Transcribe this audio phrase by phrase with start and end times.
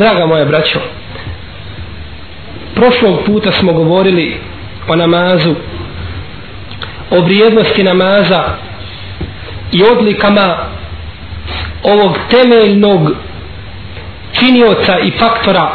[0.00, 0.78] Draga moja braćo,
[2.74, 4.36] prošlog puta smo govorili
[4.88, 5.54] o namazu,
[7.10, 8.44] o vrijednosti namaza
[9.72, 10.56] i odlikama
[11.82, 13.10] ovog temeljnog
[14.32, 15.70] činioca i faktora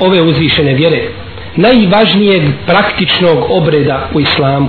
[0.00, 1.08] ove uzvišene vjere,
[1.56, 4.68] najvažnijeg praktičnog obreda u islamu.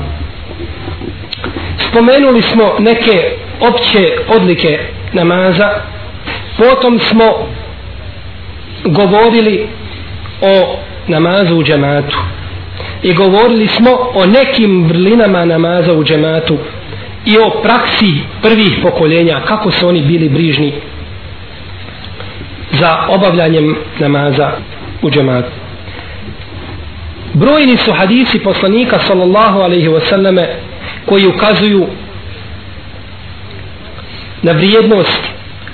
[1.90, 4.80] Spomenuli smo neke opće odlike
[5.14, 5.70] namaza,
[6.58, 7.48] potom smo
[8.84, 9.68] govorili
[10.42, 12.18] o namazu u džematu.
[13.04, 16.58] I govorili smo o nekim vrlinama namaza u džematu
[17.26, 20.74] i o praksi prvih pokoljenja kako su oni bili brižni
[22.72, 24.52] za obavljanjem namaza
[25.02, 25.52] u džematu.
[27.34, 30.46] Brojni su hadisi poslanika sallallahu alaihi wasallame
[31.06, 31.88] koji ukazuju
[34.42, 35.22] na vrijednost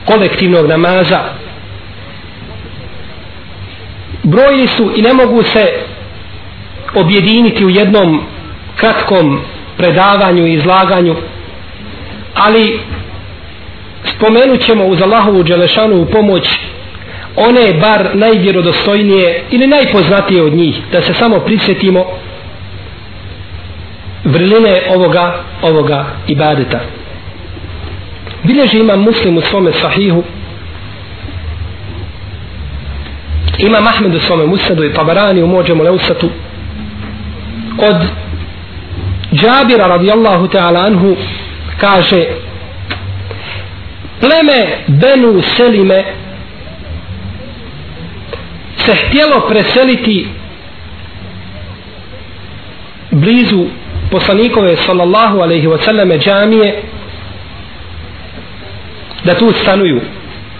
[0.06, 1.20] kolektivnog namaza
[4.24, 5.72] brojni su i ne mogu se
[6.96, 8.22] objediniti u jednom
[8.76, 9.42] kratkom
[9.78, 11.16] predavanju i izlaganju
[12.36, 12.80] ali
[14.04, 16.60] spomenut ćemo uz Allahovu Đelešanu u pomoć
[17.36, 22.06] one bar najvjerodostojnije ili najpoznatije od njih da se samo prisjetimo
[24.24, 26.80] vrline ovoga ovoga ibadeta.
[28.44, 30.24] Bilježi imam muslim u svome sahihu
[33.58, 36.30] ima Mahmed u svome musadu i Tabarani u mođemu leusatu
[37.78, 37.96] od
[39.34, 41.16] Džabira radijallahu ta'ala anhu
[41.80, 42.26] kaže
[44.20, 46.04] pleme Benu Selime
[48.78, 50.28] se htjelo preseliti
[53.12, 53.66] blizu
[54.12, 56.82] poslanikove sallallahu alaihi wa sallame džamije
[59.24, 60.02] da tu stanuju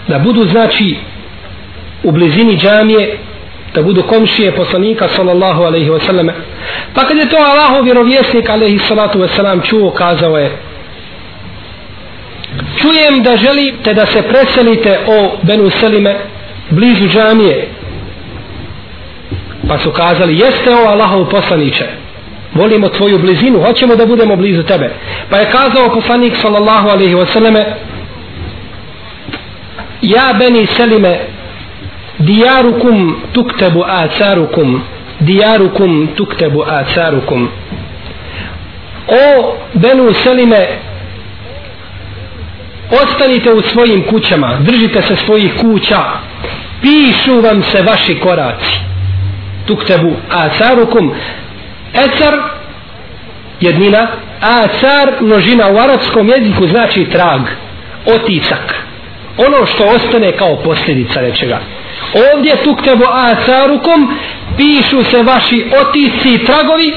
[0.08, 0.96] da budu znači
[2.04, 3.18] u blizini džamije
[3.74, 6.28] da budu komšije poslanika sallallahu alaihi wa sallam
[6.94, 10.50] pa kad je to Allahov vjerovjesnik alaihi salatu wa sallam čuo kazao je
[12.76, 16.16] čujem da želite da se preselite o Benu Selime
[16.70, 17.68] blizu džamije.
[19.68, 21.84] Pa su kazali jeste o Allahov poslaniče
[22.54, 24.90] volimo tvoju blizinu hoćemo da budemo blizu tebe.
[25.30, 27.64] Pa je kazao poslanik sallallahu alaihi wa sallame
[30.02, 31.18] ja Beni Selime
[32.26, 34.82] dijarukum tuktebu acarukum
[35.20, 37.48] dijarukum tuktebu acarukum
[39.08, 40.66] o Benu Selime
[43.02, 46.00] ostanite u svojim kućama držite se svojih kuća.
[46.82, 48.80] Pišu vam se vaši koraci.
[49.66, 51.12] Tuktebu acarukum
[51.94, 52.34] ecar
[53.60, 54.06] jednina
[54.40, 57.40] acar množina u arapskom jeziku znači trag
[58.06, 58.84] otisak.
[59.38, 61.60] Ono što ostane kao posljedica nečega
[62.14, 64.18] ovdje tuktebu asarukom
[64.56, 66.94] pišu se vaši otisci i tragovi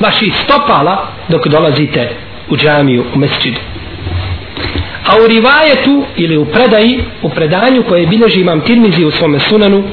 [0.00, 2.10] vaši stopala dok dolazite
[2.48, 3.60] u džamiju u mesčidu
[5.06, 9.84] a u rivajetu ili u predaji u predanju koje bilježi imam tirmizi u svome sunanu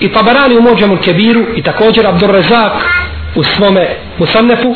[0.00, 2.72] i pa tabarani u mođemu kebiru i također Abdurrezak
[3.34, 4.74] u svome Musamnefu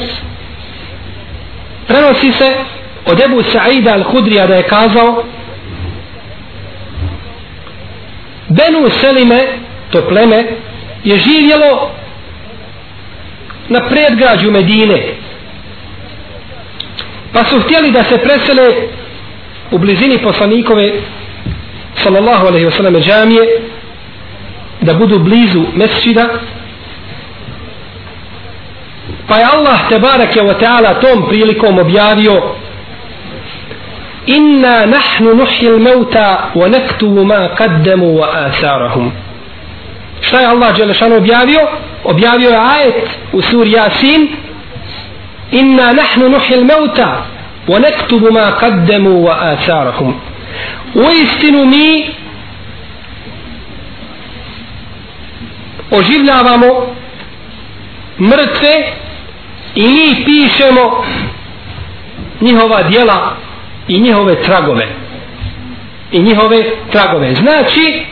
[1.87, 2.55] prenosi se
[3.07, 5.25] od Ebu Sa'ida al-Hudrija da je kazao
[8.49, 9.47] Benu Selime,
[9.91, 10.45] to pleme,
[11.05, 11.91] je živjelo
[13.69, 15.15] na predgrađu Medine.
[17.33, 18.75] pa su htjeli da se presele
[19.71, 20.93] u blizini poslanikove
[22.03, 23.61] sallallahu alaihi wa sallam džamije
[24.81, 26.29] da budu blizu mesčida
[29.29, 32.55] pa je Allah tebarak je wa ta'ala tom prilikom objavio
[34.37, 39.13] inna nahnu nuhil mevta wa nektubu ma kaddamu wa asarahum
[40.21, 41.61] šta je Allah Đelešanu objavio?
[42.05, 44.29] Objavio je ajet u suri Yasin
[45.53, 47.25] inna nahnu nuhil mevta
[47.69, 50.15] wa nektubu ma kaddamu wa asarahum
[50.95, 52.07] u istinu mi
[55.91, 56.87] oživljavamo
[58.21, 58.93] mrtve
[59.75, 61.05] i mi pišemo
[62.41, 63.37] njihova djela
[63.89, 64.87] i njihove tragove.
[66.13, 67.35] I njihove tragove.
[67.35, 68.05] Znači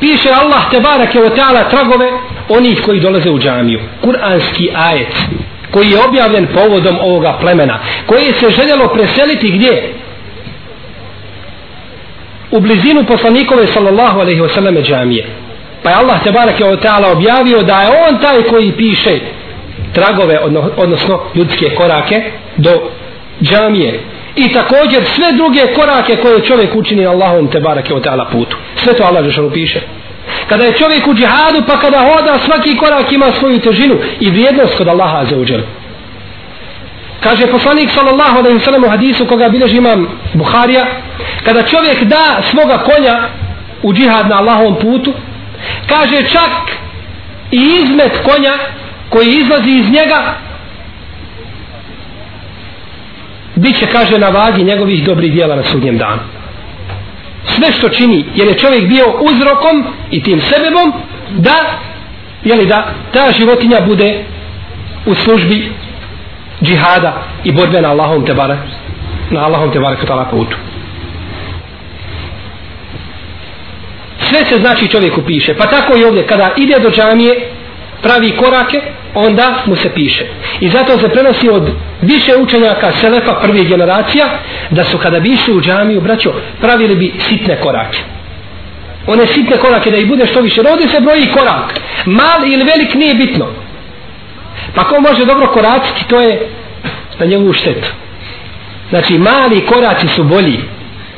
[0.00, 2.10] piše Allah te barake o teala tragove
[2.48, 3.80] onih koji dolaze u džamiju.
[4.00, 5.14] Kuranski ajet
[5.70, 9.94] koji je objavljen povodom ovoga plemena koji se željelo preseliti gdje?
[12.50, 15.26] U blizinu poslanikove sallallahu alaihi wasallam džamije.
[15.82, 19.18] Pa je Allah te barake o teala objavio da je on taj koji piše
[19.96, 20.38] tragove
[20.76, 22.22] odnosno ljudske korake
[22.56, 22.90] do
[23.42, 24.00] džamije.
[24.36, 28.56] I također sve druge korake koje čovjek učini na Allahom te barake o teala putu.
[28.76, 29.80] Sve to Allah žešanu piše.
[30.48, 34.76] Kada je čovjek u džihadu pa kada hoda svaki korak ima svoju težinu i vrijednost
[34.76, 35.60] kod Allaha za uđel
[37.26, 40.86] kaže poslanik sallallahu alaihi sallam u hadisu koga bilježi imam Buharija
[41.44, 43.28] kada čovjek da svoga konja
[43.82, 45.12] u džihad na Allahom putu
[45.88, 46.52] kaže čak
[47.50, 48.52] i izmet konja
[49.08, 50.34] koji izlazi iz njega
[53.56, 56.20] bit će kaže na vagi njegovih dobrih dijela na sudnjem danu.
[57.44, 60.92] Sve što čini jer je čovjek bio uzrokom i tim sebebom
[61.30, 61.78] da
[62.44, 64.24] jeli da ta životinja bude
[65.06, 65.72] u službi
[66.62, 68.58] džihada i borbe na Allahom te barak
[69.30, 70.56] na Allahom te barak katala putu.
[74.20, 75.54] Sve se znači čovjeku piše.
[75.54, 77.50] Pa tako i ovdje kada ide do džamije
[78.02, 78.80] pravi korake
[79.14, 80.26] onda mu se piše.
[80.60, 81.70] I zato se prenosi od
[82.02, 84.26] više učenjaka Selefa prvih generacija
[84.70, 87.98] da su kada bi išli u džamiju braćo pravili bi sitne korake.
[89.06, 90.62] One sitne korake da ih bude što više.
[90.62, 91.80] Rodi se broji korak.
[92.06, 93.46] Mal ili velik nije bitno.
[94.74, 96.48] Pa ko može dobro koraciti to je
[97.18, 97.88] na njegovu štetu.
[98.90, 100.60] Znači mali koraci su bolji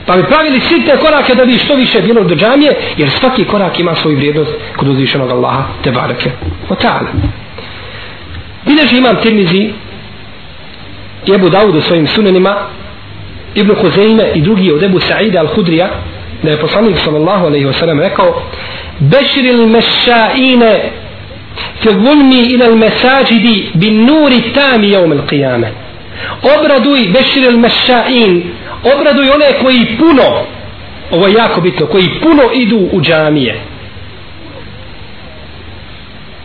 [0.09, 3.79] pa bi pravili sitne korake da bi što više bilo do džamije jer svaki korak
[3.81, 6.31] ima svoju vrijednost kod uzvišenog Allaha te barake
[6.69, 7.09] o ta'ala.
[8.67, 9.71] Bileži imam tirmizi
[11.27, 12.57] i Ebu Dawud u svojim sunenima
[13.55, 15.89] Ibn Huzeyme i drugi od Ebu Sa'ida al-Hudrija
[16.43, 18.43] da je poslanik sallallahu alaihi wa sallam rekao
[18.99, 20.91] beširil mešaine
[21.81, 25.67] fi zulmi ila al-mesajidi bin nuri tami jevme al-qiyame
[26.59, 28.43] obraduj beširil mešain
[28.95, 30.47] obraduj one koji puno
[31.11, 33.61] ovo je jako bitno koji puno idu u džamije.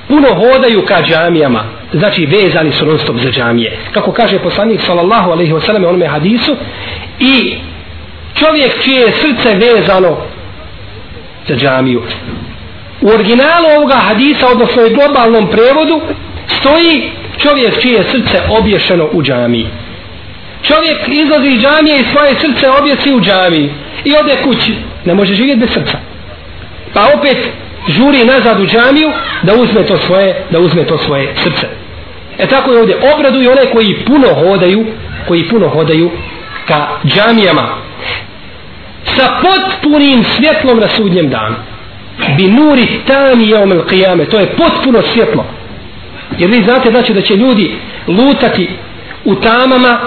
[0.07, 3.77] Puno hodaju ka džamijama znači vezani su non stop za džamije.
[3.91, 6.55] Kako kaže poslanik sallallahu alaihi wasallam onome hadisu
[7.19, 7.55] i
[8.35, 10.17] čovjek čije je srce vezano
[11.47, 12.01] za džamiju.
[13.01, 16.01] U originalu ovoga hadisa odnosno u globalnom prevodu
[16.47, 19.68] stoji čovjek čije srce obješeno u džami.
[20.68, 23.73] čovjek izlazi iz džamije i svoje srce objesi u džami
[24.04, 24.75] i ode kući.
[25.06, 25.97] Ne može živjeti bez srca.
[26.94, 27.37] Pa opet
[27.87, 29.11] žuri nazad u džamiju
[29.44, 31.68] da uzme to svoje da uzme to svoje srce.
[32.37, 32.97] E tako je ovdje.
[33.16, 34.85] Obraduju one koji puno hodaju
[35.28, 36.11] koji puno hodaju
[36.68, 37.68] ka džamijama.
[39.06, 41.56] Sa potpunim svjetlom na sudnjem danu.
[42.37, 44.30] Bi nuri tani jeomel qiyame.
[44.30, 45.45] To je potpuno svjetlo
[46.37, 47.75] jer vi znate znači da će ljudi
[48.07, 48.69] lutati
[49.25, 49.99] u tamama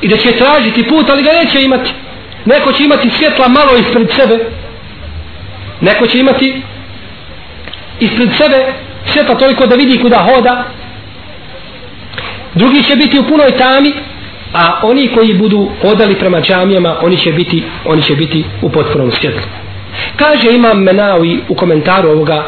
[0.00, 1.92] i da će tražiti put ali ga neće imati.
[2.44, 4.38] Neko će imati svjetla malo ispred sebe.
[5.80, 6.62] Neko će imati
[8.00, 8.72] ispred sebe
[9.12, 10.64] svjetla toliko da vidi kuda hoda.
[12.54, 13.92] Drugi će biti u punoj tami
[14.52, 19.12] a oni koji budu odali prema džamijama oni će biti oni će biti u potpunom
[19.12, 19.42] svjetlu.
[20.16, 22.44] Kaže imam Menawi u komentaru ovoga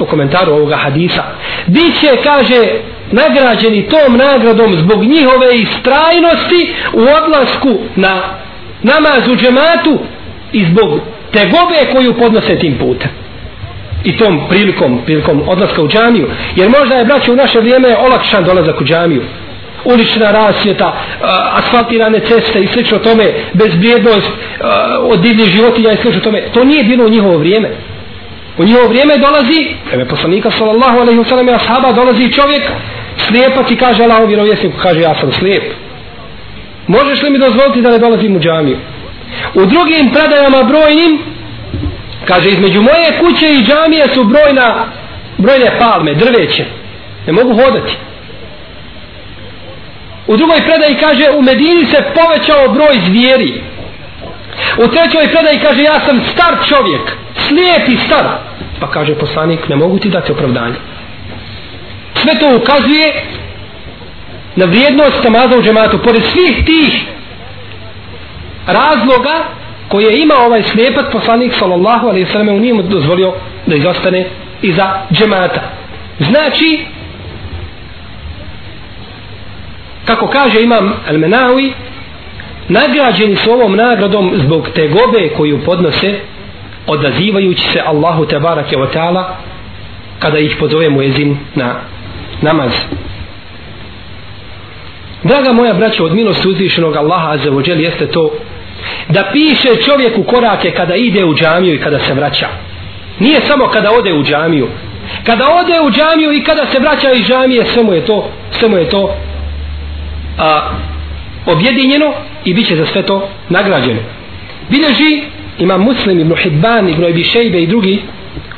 [0.00, 1.22] u komentaru ovoga hadisa.
[1.66, 2.66] Biće kaže
[3.12, 8.22] nagrađeni tom nagradom zbog njihove istrajnosti u odlasku na
[8.82, 9.98] namaz u džematu
[10.52, 11.00] i zbog
[11.32, 13.10] tegobe koju podnose tim putem.
[14.04, 16.30] I tom prilikom, prilikom odlaska u džamiju.
[16.56, 19.22] Jer možda je braće u naše vrijeme olakšan dolazak u džamiju.
[19.84, 20.96] Ulična rasvjeta,
[21.52, 24.30] asfaltirane ceste i slično tome, bezbrijednost
[25.02, 26.42] od divnih životinja i slično tome.
[26.54, 27.70] To nije bilo u njihovo vrijeme
[28.60, 32.62] u njihovo vrijeme dolazi, vreme poslanika sallallahu alaihi wa sallam i ashaba dolazi čovjek
[33.28, 35.62] slijepac i kaže Allahom vjerovjesniku kaže ja sam slijep.
[36.86, 38.78] Možeš li mi dozvoliti da ne dolazim u džamiju?
[39.54, 41.18] U drugim predajama brojnim
[42.24, 44.86] kaže između moje kuće i džamije su brojna
[45.38, 46.64] brojne palme, drveće.
[47.26, 47.96] Ne mogu hodati.
[50.26, 53.62] U drugoj predaji kaže u Medini se povećao broj zvijeri
[54.84, 58.26] u trećoj predaji kaže ja sam star čovjek slijep i star.
[58.80, 60.76] Pa kaže poslanik ne mogu ti dati opravdanje.
[62.14, 63.22] Sve to ukazuje
[64.56, 65.98] na vrijednost namaza u džematu.
[65.98, 67.04] Pored svih tih
[68.66, 69.44] razloga
[69.88, 73.34] koje ima ovaj slijepac poslanik sallallahu alaihi sallam u njemu dozvolio
[73.66, 74.26] da izostane
[74.62, 75.60] iza džemata.
[76.18, 76.86] Znači
[80.04, 81.72] kako kaže imam Al-Menawi
[82.70, 86.14] nagrađeni su ovom nagradom zbog te gobe koju podnose
[86.86, 89.24] odazivajući se Allahu tebarake wa ta'ala
[90.18, 91.74] kada ih pozove muezin na
[92.42, 92.72] namaz.
[95.22, 98.30] Draga moja braća od milosti uzvišenog Allaha azza jeste to
[99.08, 102.48] da piše čovjeku korake kada ide u džamiju i kada se vraća.
[103.18, 104.68] Nije samo kada ode u džamiju.
[105.24, 108.68] Kada ode u džamiju i kada se vraća iz džamije sve mu je to sve
[108.68, 109.14] mu je to
[110.38, 110.70] a,
[111.46, 112.12] objedinjeno
[112.44, 114.00] i bit će za sve to nagrađeno.
[114.68, 115.22] Bileži
[115.58, 118.02] ima muslim ibn Hibban ibn Ibi Šejbe i drugi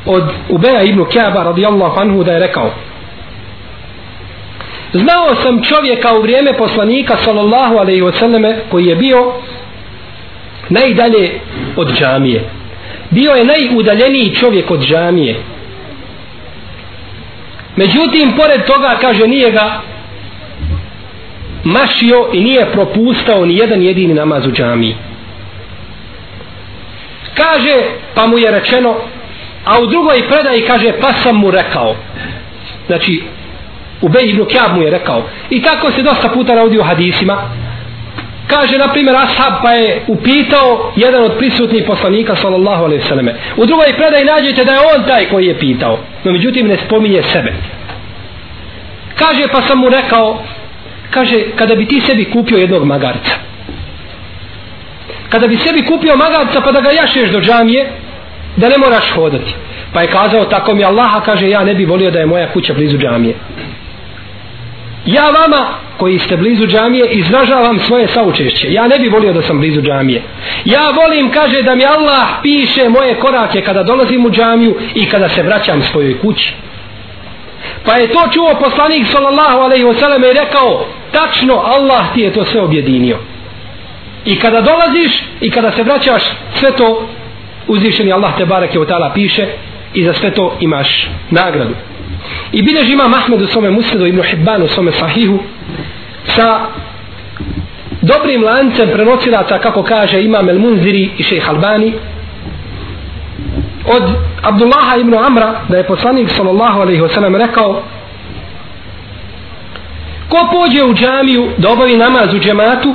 [0.06, 2.70] od Ubeja ibn Kjaba radijallahu anhu da je rekao
[4.92, 9.32] znao sam čovjeka u vrijeme poslanika sallallahu alaihi wasallame koji je bio
[10.68, 11.40] najdalje
[11.76, 12.44] od džamije.
[13.10, 15.36] Bio je najudaljeniji čovjek od džamije.
[17.76, 19.80] Međutim pored toga kaže nije ga
[21.64, 24.97] mašio i nije propustao ni jedan jedini namaz u džamiji.
[27.35, 27.75] Kaže
[28.14, 28.97] pa mu je rečeno
[29.64, 31.97] a u drugoj predaji kaže pa sam mu rekao.
[32.87, 33.23] Znači
[34.00, 35.23] u Bej ibn Kjab mu je rekao.
[35.50, 37.37] I tako se dosta puta navodi u hadisima.
[38.47, 43.28] Kaže na primjer Ashab pa je upitao jedan od prisutnih poslanika sallallahu alaihi sallam.
[43.57, 45.99] U drugoj predaji nađete da je on taj koji je pitao.
[46.25, 47.52] No međutim ne spominje sebe.
[49.19, 50.42] Kaže pa sam mu rekao
[51.14, 53.35] kaže kada bi ti sebi kupio jednog magarca.
[55.28, 57.87] Kada bi sebi kupio magarca pa da ga jašeš do džamije
[58.57, 59.54] da ne moraš hodati.
[59.92, 62.75] Pa je kazao tako mi Allaha kaže ja ne bi volio da je moja kuća
[62.75, 63.35] blizu džamije.
[65.07, 65.66] Ja vama
[65.97, 68.73] koji ste blizu džamije izražavam svoje saučešće.
[68.73, 70.23] Ja ne bi volio da sam blizu džamije.
[70.64, 75.28] Ja volim kaže da mi Allah piše moje korake kada dolazim u džamiju i kada
[75.28, 76.54] se vraćam svojoj kući.
[77.85, 82.45] Pa je to čuo poslanik sallallahu alaihi wasallam i rekao tačno Allah ti je to
[82.45, 83.19] sve objedinio.
[84.25, 86.23] I kada dolaziš i kada se vraćaš
[86.54, 87.09] sve to
[87.69, 89.47] uzvišeni Allah te barake u tala piše
[89.95, 91.75] i za sve to imaš nagradu.
[92.52, 95.38] I bilež ima Mahmed u svome musledu Ibn Hibban u svome sahihu
[96.25, 96.61] sa
[98.02, 101.92] dobrim lancem prenosilaca kako kaže imam El Munziri i šejh Albani
[103.87, 104.02] od
[104.42, 107.83] Abdullaha ibn Amra da je poslanik sallallahu alaihi wasallam rekao
[110.32, 112.94] ko pođe u džamiju da obavi namaz u džematu?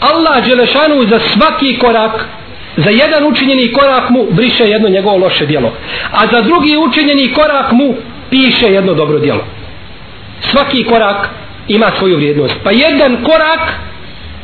[0.00, 2.26] Allah Đelešanu za svaki korak
[2.76, 5.72] za jedan učinjeni korak mu briše jedno njegovo loše djelo
[6.12, 7.94] a za drugi učinjeni korak mu
[8.30, 9.44] piše jedno dobro djelo.
[10.40, 11.28] Svaki korak
[11.68, 13.72] ima svoju vrijednost pa jedan korak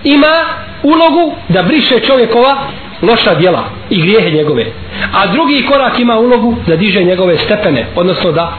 [0.05, 0.45] ima
[0.83, 2.57] ulogu da briše čovjekova
[3.03, 4.67] loša djela i grijehe njegove
[5.13, 8.57] a drugi korak ima ulogu da diže njegove stepene odnosno da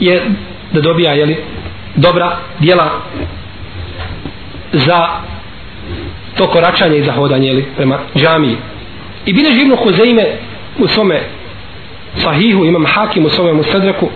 [0.00, 0.22] je
[0.72, 1.36] da dobija jeli,
[1.96, 2.90] dobra djela
[4.72, 5.06] za
[6.36, 8.56] to koračanje i zahodanje jeli, prema džamiji.
[9.26, 10.24] I bile živno Huzeime
[10.78, 11.20] u svome
[12.16, 14.08] sahihu imam hakim u svome musadreku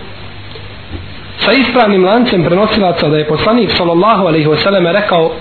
[1.37, 5.31] sa ispravnim lancem prenosilaca da je poslanik sallallahu alaihi wasallam rekao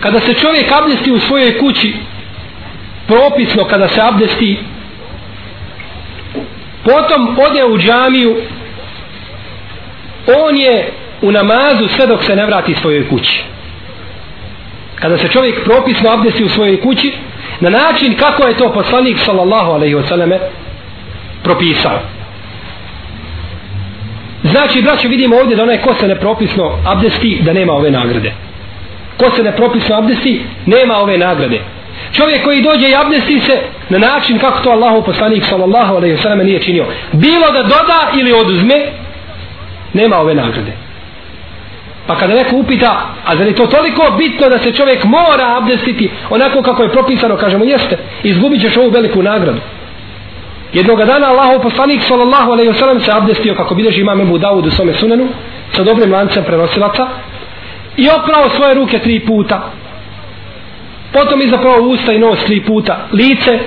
[0.00, 1.96] kada se čovjek abdesti u svojoj kući
[3.06, 4.58] propisno kada se abdesti
[6.84, 8.36] potom ode u džamiju
[10.26, 13.42] on je u namazu sve dok se ne vrati svojoj kući.
[14.94, 17.12] Kada se čovjek propisno abdesi u svojoj kući
[17.60, 20.38] na način kako je to poslanik sallallahu alaihi wasallam
[21.42, 22.00] propisao.
[24.42, 28.32] Znači braćo vidimo ovdje da onaj ko se nepropisno abdesti da nema ove nagrade.
[29.16, 31.60] Ko se nepropisno abdesti nema ove nagrade.
[32.12, 36.44] Čovjek koji dođe i abdesti se na način kako to Allahu poslanik sallallahu alaihi wasallam
[36.44, 36.86] nije činio.
[37.12, 38.86] Bilo da doda ili oduzme
[39.92, 40.72] nema ove nagrade.
[42.06, 46.10] Pa kada neko upita a zar je to toliko bitno da se čovjek mora abdestiti
[46.30, 49.60] onako kako je propisano kažemo jeste izgubit ćeš ovu veliku nagradu.
[50.72, 54.66] Jednoga dana Allahov poslanik sallallahu alejhi ve sellem se abdestio kako bilježi imam Abu Davud
[54.66, 55.28] u svome sunenu
[55.72, 57.06] sa dobrim lancem prenosilaca
[57.96, 59.70] i oprao svoje ruke tri puta.
[61.12, 63.58] Potom izaprao usta i nos tri puta, lice,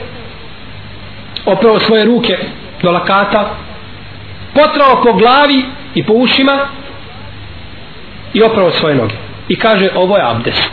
[1.45, 2.37] oprao svoje ruke
[2.81, 3.55] do lakata,
[4.53, 6.67] potrao po glavi i po ušima
[8.33, 9.15] i oprao svoje noge.
[9.47, 10.71] I kaže, ovo je abdest.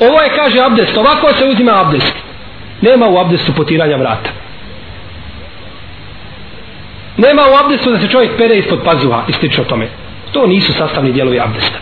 [0.00, 0.96] Ovo je, kaže, abdest.
[0.96, 2.14] Ovako se uzima abdest.
[2.80, 4.30] Nema u abdestu potiranja vrata.
[7.16, 9.88] Nema u abdestu da se čovjek pere ispod pazuha i stiče o tome.
[10.32, 11.78] To nisu sastavni dijelovi abdesta.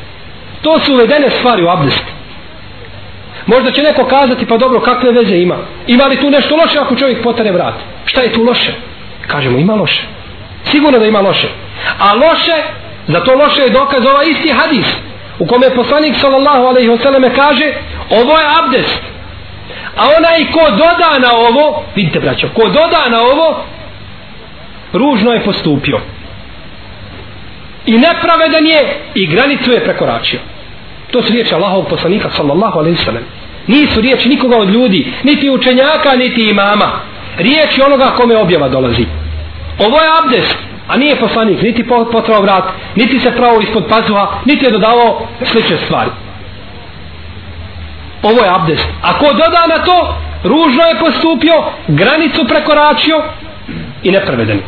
[0.62, 2.04] To su uvedene stvari u abdest.
[3.46, 5.56] Možda će neko kazati, pa dobro, kakve veze ima?
[5.86, 7.74] Ima li tu nešto loše ako čovjek potare vrat?
[8.04, 8.72] Šta je tu loše?
[9.26, 10.17] Kažemo, ima loše.
[10.70, 11.48] Sigurno da ima loše.
[11.98, 12.62] A loše,
[13.06, 14.86] za to loše je dokaz ovaj isti hadis
[15.38, 17.72] u kome je poslanik sallallahu alaihi wasallam kaže
[18.10, 19.02] ovo je abdest.
[19.96, 23.64] A onaj ko doda na ovo vidite braćo, ko doda na ovo
[24.92, 26.00] ružno je postupio.
[27.86, 30.40] I nepravedan je i granicu je prekoračio.
[31.10, 33.22] To su riječi Allahovog poslanika sallallahu alaihi wasallam.
[33.66, 36.90] Nisu riječi nikoga od ljudi niti učenjaka niti imama.
[37.38, 39.06] Riječi onoga kome objava dolazi
[39.78, 40.56] ovo je abdest
[40.88, 42.64] a nije poslanik niti potrao vrat
[42.96, 46.10] niti se pravo ispod pazuha niti je dodavao slične stvari.
[48.22, 48.88] Ovo je abdest.
[49.02, 53.22] A ko doda na to ružno je postupio granicu prekoračio
[54.02, 54.60] i nepreveden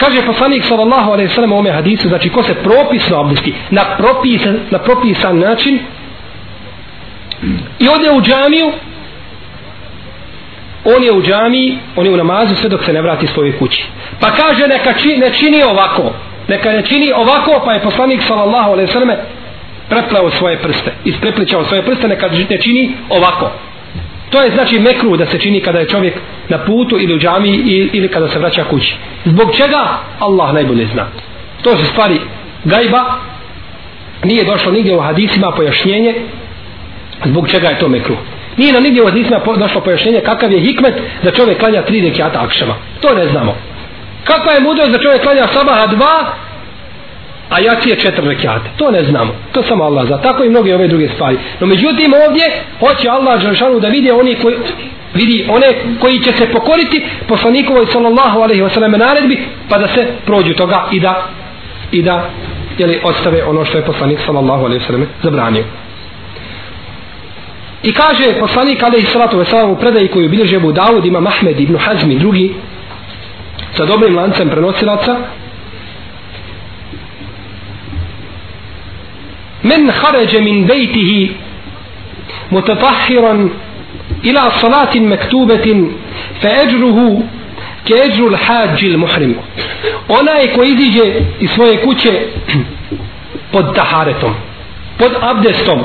[0.00, 3.82] kaže poslanik sallallahu alejhi ve sellem u ome hadisu znači ko se propisno abdesti na
[3.96, 5.78] propisan na propisan način
[7.78, 8.72] i ode u džamiju
[10.96, 13.84] on je u džamiji, on je u namazu sve dok se ne vrati svojoj kući.
[14.20, 16.12] Pa kaže neka či, ne čini ovako,
[16.48, 19.18] neka ne čini ovako, pa je poslanik sallallahu alejhi ve selleme
[19.88, 23.50] preplao svoje prste, isprepličao svoje prste, neka ne čini ovako.
[24.30, 26.14] To je znači mekru da se čini kada je čovjek
[26.48, 28.96] na putu ili u džamiji ili kada se vraća kući.
[29.24, 29.98] Zbog čega?
[30.18, 31.06] Allah najbolje zna.
[31.62, 32.20] To su stvari
[32.64, 33.04] gajba,
[34.24, 36.14] nije došlo nigdje u hadisima pojašnjenje
[37.24, 38.16] zbog čega je to mekru.
[38.56, 42.42] Nije nam nigdje u hadisima došlo pojašnjenje kakav je hikmet da čovjek klanja tri rekiata
[42.42, 42.74] akšama.
[43.00, 43.56] To ne znamo.
[44.24, 46.34] Kakva je mudrost da čovjek klanja sabaha dva,
[47.50, 48.70] a jacije četiri rekiata.
[48.76, 49.32] To ne znamo.
[49.52, 50.18] To samo Allah zna.
[50.18, 51.38] Tako i mnoge ove druge stvari.
[51.60, 52.44] No međutim ovdje
[52.80, 54.56] hoće Allah Đelšanu da vidi oni koji
[55.14, 55.66] vidi one
[56.00, 61.00] koji će se pokoriti poslanikovoj sallallahu alaihi wasallam naredbi pa da se prođu toga i
[61.00, 61.26] da
[61.92, 62.30] i da
[62.78, 65.64] jeli, ostave ono što je poslanik sallallahu alaihi wasallam zabranio.
[67.82, 71.76] I kaže poslanik alaihi salatu wasalam u predaji koju bilježe Abu Dawud ima Mahmed ibn
[71.76, 72.54] Hazmi drugi
[73.76, 75.16] sa dobrim lancem prenosilaca.
[79.62, 81.30] Men haređe min bejtihi
[82.50, 83.50] mutatahiran
[84.22, 85.90] ila salatin mektubetin
[86.40, 87.22] fe eđruhu
[87.84, 89.40] ke eđru l'hađi l'muhrimu
[90.08, 92.26] onaj ko iziđe iz svoje kuće
[93.52, 94.34] pod taharetom
[94.98, 95.80] pod abdestom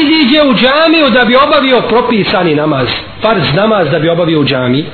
[0.00, 2.88] iziđe u džamiju da bi obavio propisani namaz
[3.22, 4.84] farz namaz da bi obavio u džamiji.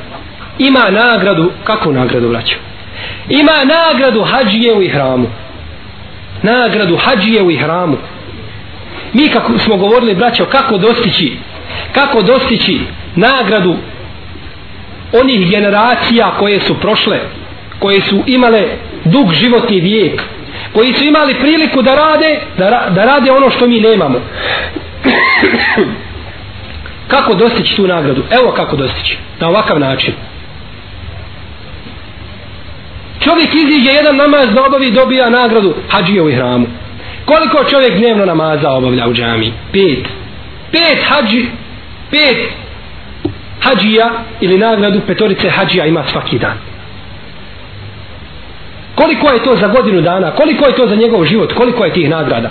[0.59, 2.57] Ima nagradu kakvu nagradu vraću
[3.29, 5.27] ima nagradu hađije u ihramu.
[6.43, 7.97] Nagradu hađije u ihramu.
[9.13, 11.37] Mi kako smo govorili braćo kako dostići
[11.93, 12.81] kako dostići
[13.15, 13.77] nagradu
[15.13, 17.21] onih generacija koje su prošle
[17.79, 18.69] koje su imale
[19.05, 20.23] dug životni vijek
[20.73, 24.21] koji su imali priliku da rade da, da rade ono što mi nemamo.
[27.13, 28.23] kako dostići tu nagradu?
[28.31, 29.19] Evo kako dostići.
[29.41, 30.15] Na ovakav način.
[33.21, 36.67] Čovjek iziđe jedan namaz da obavi dobija nagradu hađije u ihramu.
[37.25, 40.09] Koliko čovjek dnevno namaza obavlja u džami pet.
[40.73, 41.47] Pet hađi
[42.11, 42.51] pet
[43.61, 46.57] hađija ili nagradu petorice hađija ima svaki dan.
[48.95, 50.31] Koliko je to za godinu dana?
[50.31, 51.53] Koliko je to za njegov život?
[51.53, 52.51] Koliko je tih nagrada?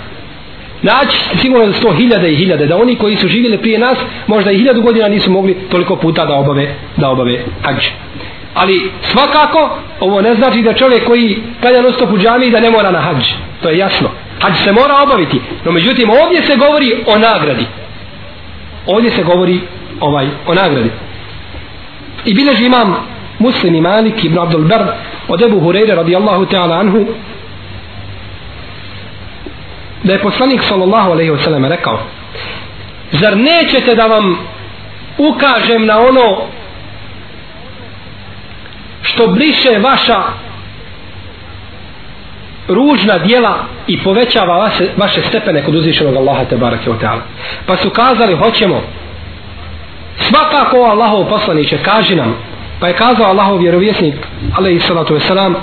[0.82, 4.50] Naći sigurno da sto hiljade i hiljade da oni koji su živjeli prije nas možda
[4.50, 7.84] i hiljadu godina nisu mogli toliko puta da obave da obave hađ.
[8.54, 12.90] Ali svakako ovo ne znači da čovjek koji kada non u džami da ne mora
[12.90, 13.24] na hađ.
[13.62, 14.08] To je jasno.
[14.40, 15.40] Hađ se mora obaviti.
[15.64, 17.66] No međutim ovdje se govori o nagradi.
[18.86, 19.60] Ovdje se govori
[20.00, 20.90] ovaj o nagradi.
[22.24, 22.96] I bileži imam
[23.38, 24.86] muslim i malik ibn Abdul Bar
[25.28, 27.06] od Ebu Hureyre radijallahu ta'ala anhu
[30.02, 31.98] da je poslanik sallallahu alaihi wasallam rekao
[33.12, 34.38] zar nećete da vam
[35.18, 36.36] ukažem na ono
[39.02, 40.22] što briše vaša
[42.68, 43.54] ružna dijela
[43.86, 47.20] i povećava vaše, vaše stepene kod uzvišenog Allaha te barake ta'ala.
[47.66, 48.82] Pa su kazali, hoćemo
[50.16, 52.36] svakako Allahov poslaniće, kaži nam,
[52.80, 54.14] pa je kazao Allahov vjerovjesnik,
[54.56, 55.54] alaihi salatu wasalam,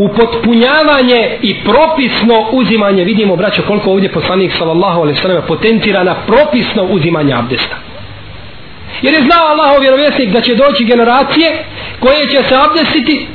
[0.00, 6.84] upotpunjavanje i propisno uzimanje, vidimo braćo koliko ovdje poslanik sallallahu alaihi sallam potentira na propisno
[6.84, 7.76] uzimanje abdesta.
[9.02, 11.64] Jer je znao Allahov vjerovjesnik da će doći generacije
[12.00, 13.26] koje će se abdestiti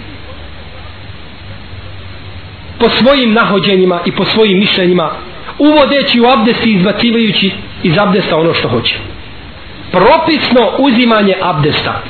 [2.80, 5.12] po svojim nahođenjima i po svojim mišljenjima
[5.60, 7.52] uvodeći u abdest i izbacivajući
[7.84, 8.96] iz abdesta ono što hoće
[9.92, 12.02] propisno uzimanje abdesta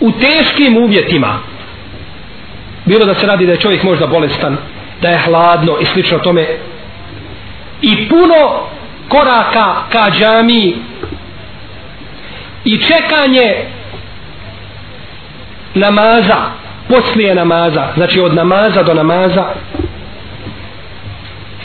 [0.00, 1.38] u teškim uvjetima.
[2.84, 4.56] Bilo da se radi da je čovjek možda bolestan
[5.02, 6.46] da je hladno i slično tome.
[7.82, 8.66] I puno
[9.08, 10.74] koraka ka džami
[12.64, 13.64] i čekanje
[15.74, 16.36] namaza
[16.88, 19.44] poslije namaza znači od namaza do namaza.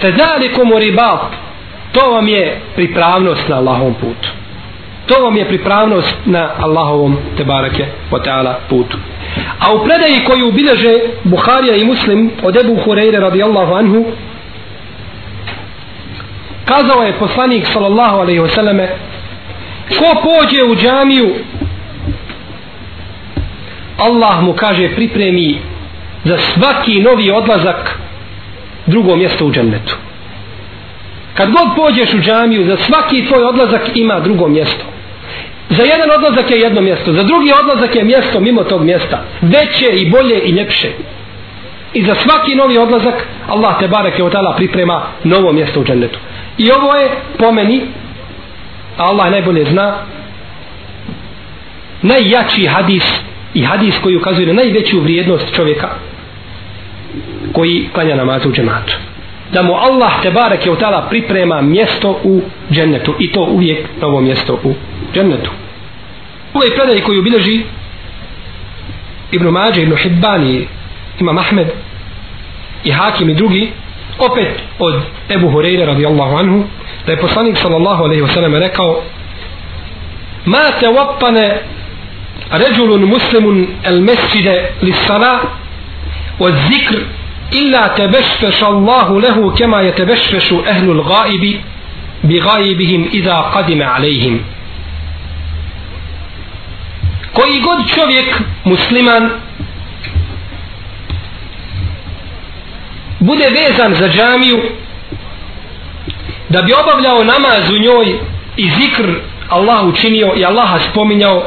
[0.01, 1.31] Te zalikum u ribat
[1.91, 4.29] to vam je pripravnost na Allahom putu
[5.05, 8.97] to vam je pripravnost na Allahovom tebareke wa ta'ala putu.
[9.59, 14.05] A u predaji koju bilježe Buharija i Muslim od Ebu Hureyre radijallahu anhu
[16.65, 18.87] kazao je poslanik sallallahu alaihi wasallam
[19.89, 21.33] ko pođe u džamiju
[23.97, 25.59] Allah mu kaže pripremi
[26.23, 27.99] za svaki novi odlazak
[28.85, 29.95] drugo mjesto u džennetu.
[31.33, 34.94] Kad god pođeš u džamiju za svaki tvoj odlazak ima drugo mjesto
[35.69, 39.23] za jedan odlazak je jedno mjesto za drugi odlazak je mjesto mimo tog mjesta.
[39.41, 40.89] Veće i bolje i ljepše.
[41.93, 46.19] I za svaki novi odlazak Allah te bareke od tala priprema novo mjesto u džennetu.
[46.57, 47.81] I ovo je po meni
[48.97, 49.97] Allah najbolje zna
[52.01, 53.03] najjači hadis
[53.53, 55.89] i hadis koji ukazuje na najveću vrijednost čovjeka
[57.53, 58.93] koji klanja namaz u džematu
[59.53, 63.15] da mu Allah te barek je utala priprema mjesto u džennetu.
[63.19, 64.73] I to uvijek novo mjesto u
[65.13, 65.51] džennetu.
[66.53, 67.63] Ovaj predaj koji obilježi
[69.31, 70.67] Ibn Mađe, Ibn Hibban i
[71.19, 71.67] Imam Ahmed
[72.83, 73.71] i Hakim i drugi
[74.19, 76.63] opet od Ebu Hureyre radijallahu anhu
[77.05, 79.01] da je poslanik sallallahu alaihi wa sallam rekao
[80.45, 81.61] ma te vapane
[82.51, 85.39] ređulun muslimun el mesjide li sala
[86.39, 86.95] od zikr
[87.51, 91.61] illa tebešfeš Allahu lehu kema je tebešfešu ehlul gaibi
[92.23, 94.43] bi gaibihim iza kadime alejhim.
[97.33, 99.29] Koji god čovjek musliman
[103.19, 104.61] bude vezan za džamiju
[106.49, 108.19] da bi obavljao namaz u njoj
[108.57, 109.09] i zikr
[109.49, 111.43] Allah učinio i Allaha spominjao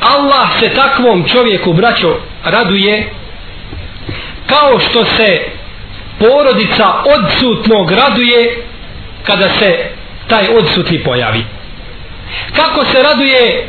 [0.00, 3.10] Allah se takvom čovjeku braćo raduje
[4.46, 5.40] kao što se
[6.18, 8.62] porodica odsutnog raduje
[9.22, 9.90] kada se
[10.28, 11.44] taj odsutni pojavi.
[12.56, 13.68] Kako se raduje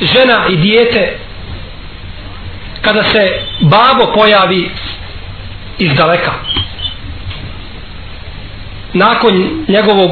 [0.00, 1.18] žena i dijete
[2.82, 4.70] kada se babo pojavi
[5.78, 6.32] iz daleka?
[8.92, 10.10] Nakon njegovog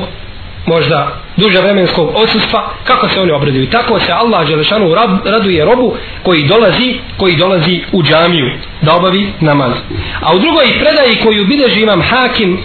[0.66, 3.70] možda duže vremenskog odsustva, kako se oni obraduju.
[3.70, 9.72] Tako se Allah Želešanu raduje robu koji dolazi, koji dolazi u džamiju da obavi namaz.
[10.20, 12.58] A u drugoj predaji koju bideži imam hakim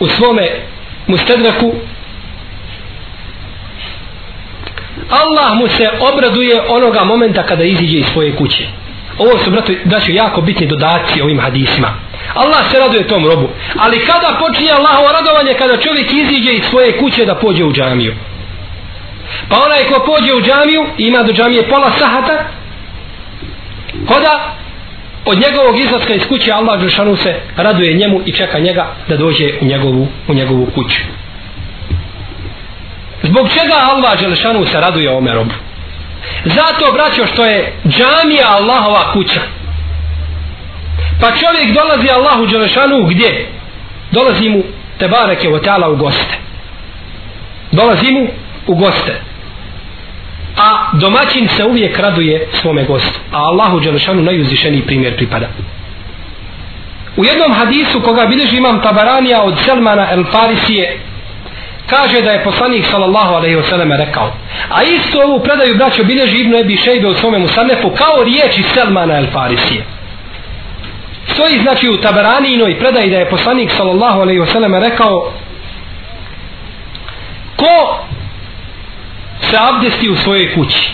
[0.00, 0.48] u svome
[1.06, 1.74] mustedraku
[5.10, 8.66] Allah mu se obraduje onoga momenta kada iziđe iz svoje kuće.
[9.18, 11.88] Ovo su, braću, da jako bitni dodaci ovim hadisima.
[12.34, 13.48] Allah se raduje tom robu.
[13.78, 18.14] Ali kada počinje Allahovo radovanje kada čovjek iziđe iz svoje kuće da pođe u džamiju?
[19.48, 22.44] Pa onaj ko pođe u džamiju ima do džamije pola sahata
[24.06, 24.54] koda
[25.24, 29.48] od njegovog izlaska iz kuće Allah Žešanu se raduje njemu i čeka njega da dođe
[29.60, 31.00] u njegovu, u njegovu kuću.
[33.22, 35.54] Zbog čega Allah Žešanu se raduje ome robu?
[36.44, 39.40] Zato braćo što je džamija Allahova kuća.
[41.20, 43.46] Pa čovjek dolazi Allahu Đelešanu gdje?
[44.10, 44.62] Dolazi mu
[44.98, 46.38] te bareke o teala u goste.
[47.72, 48.26] Dolazi mu
[48.66, 49.20] u goste.
[50.56, 53.20] A domaćin se uvijek raduje svome gostu.
[53.32, 55.46] A Allahu Đelešanu najuzvišeniji primjer pripada.
[57.16, 60.98] U jednom hadisu koga bilježi imam Tabaranija od Selmana El Farisije
[61.90, 64.32] kaže da je poslanik sallallahu alaihi wasallam rekao
[64.70, 69.16] a isto ovu predaju braćo bilježi Ibnu Ebi Šejbe u svome Musanefu kao riječi Selmana
[69.18, 69.84] El Farisije
[71.32, 75.32] stoji znači u Tabaranijinoj predaji da je poslanik sallallahu alaihi wasallam rekao
[77.56, 78.04] ko
[79.40, 80.90] se abdesti u svojoj kući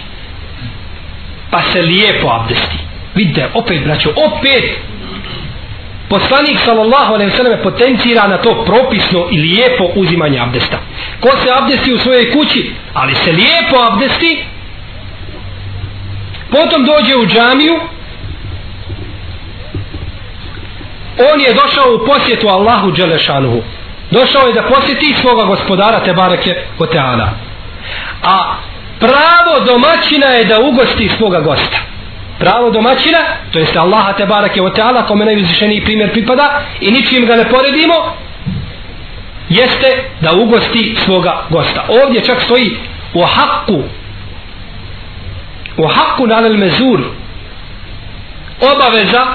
[1.50, 2.76] pa se lijepo abdesti.
[3.14, 4.64] Vidite opet braćo opet
[6.08, 10.78] poslanik sallallahu alejhi ve selleme potencira na to propisno i lijepo uzimanje abdesta.
[11.20, 14.44] Ko se abdesti u svojoj kući ali se lijepo abdesti
[16.50, 17.80] potom dođe u džamiju
[21.34, 23.62] on je došao u posjetu Allahu Đelešanuhu.
[24.10, 27.30] Došao je da posjeti svoga gospodara Tebareke Oteana.
[28.22, 28.54] A
[28.98, 31.78] pravo domaćina je da ugosti svoga gosta.
[32.38, 33.18] Pravo domaćina
[33.52, 37.94] to jeste Allaha Tebareke Oteana kome najvizišeniji primjer pripada i ničim ga ne poredimo
[39.48, 41.84] jeste da ugosti svoga gosta.
[42.04, 42.76] Ovdje čak stoji
[43.14, 43.82] u haku
[45.76, 47.00] u haku na mezur
[48.60, 49.26] obaveza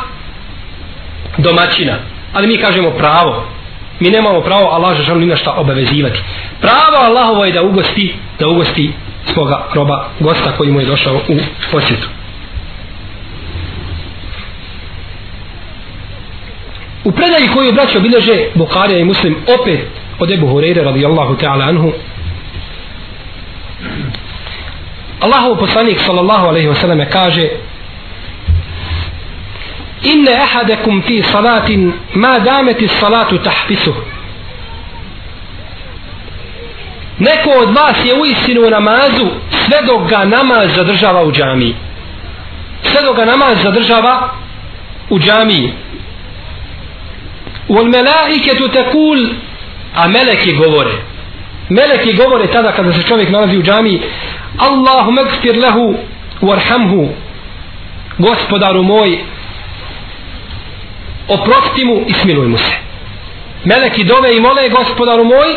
[1.38, 1.93] domaćina.
[2.34, 3.43] Ali mi kažemo pravo.
[4.00, 6.19] Mi nemamo pravo Allah žal ni na šta obavezivati.
[6.62, 8.93] Pravo Allahovo je da ugosti da ugosti
[9.34, 11.38] svoga roba gosta koji mu je došao u
[11.71, 12.08] posjetu.
[17.04, 19.80] U predaji koju braćo bileže Bukharija i Muslim opet
[20.19, 21.91] od Ebu Hureyre radijallahu ta'ala anhu
[25.19, 27.50] Allahov poslanik sallallahu alaihi wasallam kaže
[30.04, 33.94] inne ahadakum fi salatin ma dameti salatu tahpisu.
[37.20, 41.76] Neko od vas je u istinu u namazu sve dok ga namaz zadržava u džamiji.
[42.84, 44.30] Sve dok ga namaz zadržava
[45.10, 45.74] u džamiji.
[47.70, 49.28] Wal melaiketu tekul
[49.96, 50.92] a meleki govore.
[51.70, 54.02] Meleki govore tada kada se čovjek nalazi u džamiji
[54.58, 55.96] Allahu megfir lehu
[56.42, 57.10] warhamhu
[58.18, 59.20] gospodaru moj
[61.28, 62.74] oprosti mu i smiluj mu se
[63.66, 65.56] meleki dove i mole gospodaru moj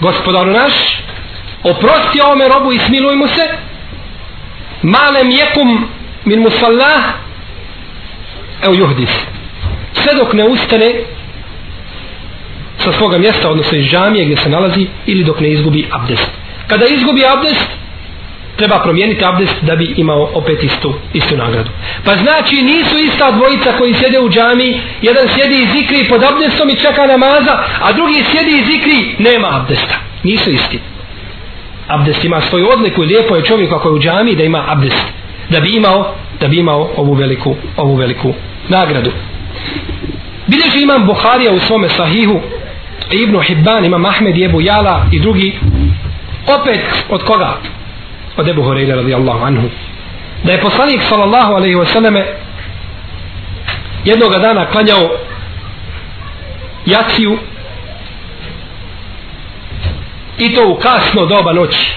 [0.00, 0.72] gospodaru naš
[1.62, 3.48] oprosti ovome robu i smiluj mu se
[4.82, 5.88] malem jekum
[6.24, 7.02] min musallah
[8.62, 9.10] evo juhdis
[9.92, 10.94] sve dok ne ustane
[12.78, 16.30] sa svoga mjesta odnosno iz džamije gdje se nalazi ili dok ne izgubi abdest.
[16.66, 17.70] Kada izgubi abdest
[18.56, 21.70] treba promijeniti abdest da bi imao opet istu, istu nagradu.
[22.04, 26.70] Pa znači nisu ista dvojica koji sjede u džami, jedan sjedi i zikri pod abdestom
[26.70, 29.94] i čeka namaza, a drugi sjedi i zikri, nema abdesta.
[30.22, 30.80] Nisu isti.
[31.88, 35.06] Abdest ima svoju odliku i lijepo je čovjek ako je u džami da ima abdest.
[35.48, 38.34] Da bi imao, da bi imao ovu veliku, ovu veliku
[38.68, 39.10] nagradu.
[40.46, 42.40] Bilježi imam Buharija u svome sahihu,
[43.10, 45.58] Ibnu Hibban, imam Ahmed, Jebu Jala i drugi,
[46.60, 47.56] opet od koga?
[48.36, 49.68] Od Ebu Horeira radijallahu anhu.
[50.44, 52.22] Da je poslanik sallallahu alaihi wasallame
[54.04, 55.10] jednog dana klanjao
[56.86, 57.38] jaciju
[60.38, 61.92] i to u kasno doba noći.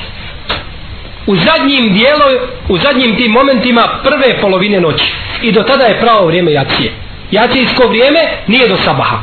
[1.28, 2.26] U zadnjim dijelo
[2.70, 5.14] u zadnjim tim momentima prve polovine noći.
[5.42, 6.92] I do tada je pravo vrijeme jacije.
[7.32, 9.18] Jacijsko vrijeme nije do sabaha.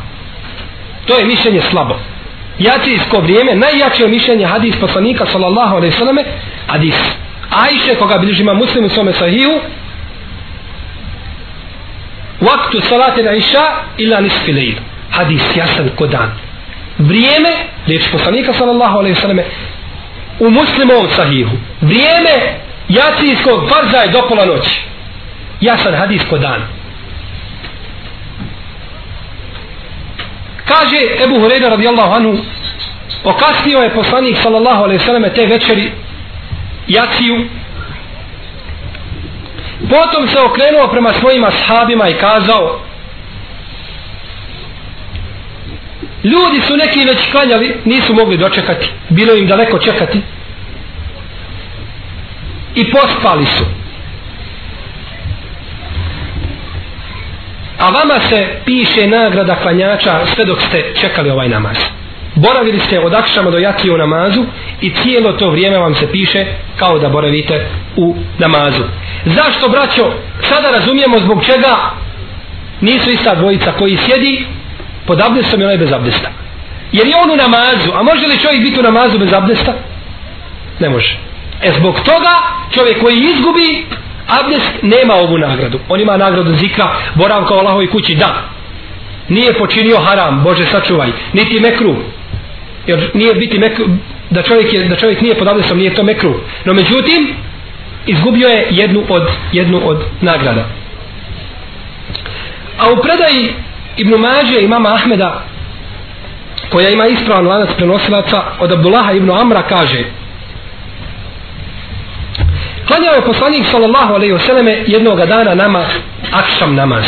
[1.06, 1.94] To je mišljenje slabo.
[2.58, 6.24] Jacijsko vrijeme najjače mišljenje hadis poslanika sallallahu alaihi selleme
[6.66, 6.94] hadis.
[7.50, 9.60] Ajše koga bilježi ima muslim u svome sahiju
[12.40, 13.64] vaktu salate na iša
[13.98, 14.74] ila nisfi lejl.
[15.10, 16.30] Hadis jasan ko dan.
[16.98, 17.50] Vrijeme
[17.86, 19.44] riječ poslanika sallallahu alaihi sallame
[20.40, 21.56] u muslimovom sahihu.
[21.80, 24.80] vrijeme jacijskog farza je do pola noći.
[25.60, 26.60] Jasan hadis ko dan.
[30.68, 32.38] Kaže Ebu Hureyda radijallahu anhu
[33.24, 35.92] okasnio je poslanik sallallahu alaihi sallame te večeri
[36.88, 37.48] jaciju
[39.90, 42.80] potom se okrenuo prema svojim ashabima i kazao
[46.24, 50.22] ljudi su neki već klanjali nisu mogli dočekati bilo im daleko čekati
[52.74, 53.64] i pospali su.
[57.78, 61.76] A vama se piše nagrada klanjača sve dok ste čekali ovaj namaz
[62.36, 64.44] boravili ste od akšama do jaki u namazu
[64.80, 66.46] i cijelo to vrijeme vam se piše
[66.76, 68.82] kao da boravite u namazu.
[69.24, 70.12] Zašto braćo
[70.48, 71.76] sada razumijemo zbog čega
[72.80, 74.46] nisu ista dvojica koji sjedi
[75.06, 76.30] pod abdestom i onaj bez abdesta?
[76.92, 79.72] Jer je on u namazu a može li čovjek biti u namazu bez abdesta?
[80.80, 81.16] Ne može.
[81.62, 82.34] E zbog toga
[82.74, 83.86] čovjek koji izgubi
[84.26, 85.78] abdest nema ovu nagradu.
[85.88, 88.42] On ima nagradu zikra boravka u Allahovi kući da.
[89.28, 91.08] Nije počinio haram Bože sačuvaj.
[91.32, 91.96] Niti mekru
[92.86, 93.84] jer nije biti mekru
[94.30, 97.34] da čovjek, je, da čovjek nije pod abdestom nije to mekru no međutim
[98.06, 100.64] izgubio je jednu od, jednu od nagrada
[102.78, 103.54] a u predaji
[103.96, 105.44] Ibn Mađe imama Ahmeda
[106.70, 110.04] koja ima ispravan lanac prenosilaca od Abdullaha Ibn Amra kaže
[112.86, 115.84] Klanjao je poslanik sallallahu alaihi wasallam jednog dana nama
[116.32, 117.04] akšam namaz.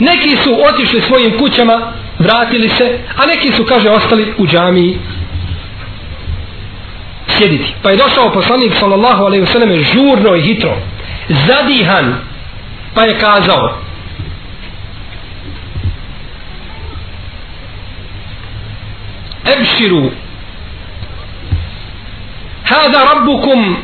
[0.00, 4.98] Neki su otišli svojim kućama, vratili se, a neki su, kaže, ostali u džamiji
[7.28, 7.74] sjediti.
[7.82, 10.76] Pa je došao poslanik sallallahu alaihi wasallam žurno i hitro,
[11.28, 12.14] zadihan,
[12.94, 13.78] pa je kazao,
[19.46, 20.10] Ebširu,
[22.66, 23.76] هذا ربكم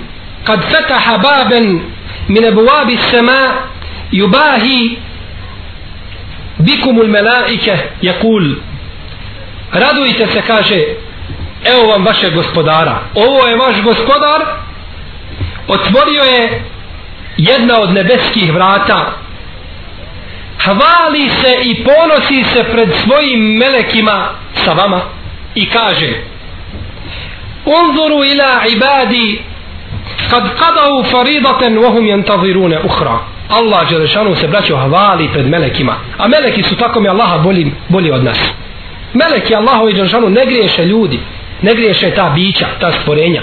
[0.46, 1.61] قد فتح بابا
[2.28, 3.55] من أبواب السماء
[4.12, 4.96] يباهي
[6.58, 8.56] bikumul melaike jakul
[9.72, 10.84] radujte se kaže
[11.65, 13.00] evo vam vaše gospodara.
[13.15, 14.41] Ovo je vaš gospodar
[15.67, 16.63] otvorio je
[17.38, 19.12] jedna od nebeskih vrata.
[20.60, 24.30] Hvali se i ponosi se pred svojim melekima
[24.65, 25.02] sa vama
[25.56, 26.13] i kaže
[27.65, 29.41] unzuru ila ibadi
[30.30, 35.95] kad qadahu faridaten vohum hum yantaziruna uhra Allah Đelešanu se braćo hvali pred melekima.
[36.17, 38.38] A meleki su tako mi Allaha bolji, bolji od nas.
[39.13, 41.19] Meleki Allahovi Đelešanu ne griješe ljudi
[41.62, 43.41] ne griješe ta bića, ta stvorenja.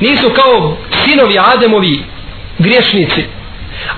[0.00, 2.02] Nisu kao sinovi Ademovi
[2.58, 3.24] griješnici.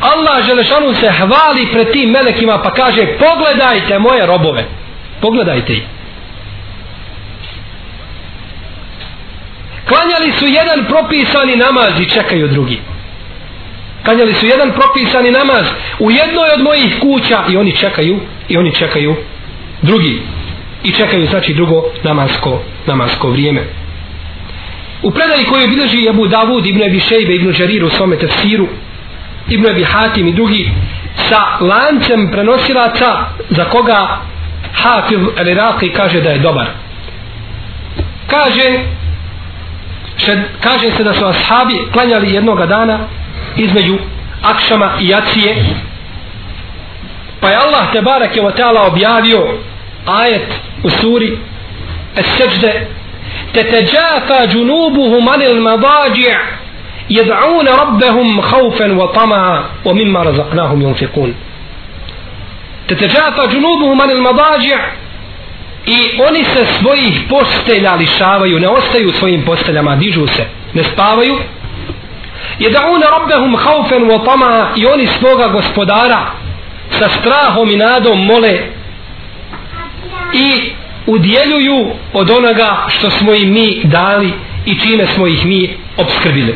[0.01, 4.65] Allah Đelešanu se hvali pred tim melekima pa kaže pogledajte moje robove.
[5.21, 5.83] Pogledajte ih.
[9.89, 12.81] Klanjali su jedan propisani namaz i čekaju drugi
[14.07, 15.67] klanjali su jedan propisani namaz
[15.99, 19.17] u jednoj od mojih kuća i oni čekaju i oni čekaju
[19.83, 20.23] drugi.
[20.85, 23.63] I čekaju znači drugo namasko namasko vrijeme.
[25.03, 28.67] U predaji koju bilježi Abu Davud ibn Abi Šejbe ibn Đarir u svome tefsiru
[29.49, 30.71] ibn Abi Hatim i drugi
[31.29, 33.17] sa lancem prenosilaca
[33.51, 34.21] za koga
[34.75, 36.67] Hafiz al-Iraqi kaže da je dobar.
[38.27, 38.81] Kaže
[40.17, 42.99] šed, kaže se da su ashabi klanjali jednoga dana
[43.58, 43.98] između
[44.44, 45.66] akšama i jacije
[47.40, 49.48] pa je Allah te barake wa ta'ala objavio
[50.06, 50.48] ajet
[50.84, 51.38] u suri
[52.16, 52.88] Es-Seđde
[53.54, 56.42] تتجافى جنوبهم عن المضاجع
[57.10, 61.36] يدعون ربهم خوفا وطمعا ومما رزقناهم ينفقون
[62.88, 64.80] تتجافى جنوبهم عن المضاجع
[65.88, 71.38] i oni se svojih postelja lišavaju, ne ostaju u svojim posteljama, dižu se, ne spavaju.
[72.59, 76.27] Je da خوفا robbehum haufen u otama i oni svoga gospodara
[76.91, 78.59] sa strahom i nadom mole
[80.33, 80.73] i
[81.07, 84.33] udjeljuju od onoga što smo im mi dali
[84.67, 86.55] i čime smo ih mi obskrbili.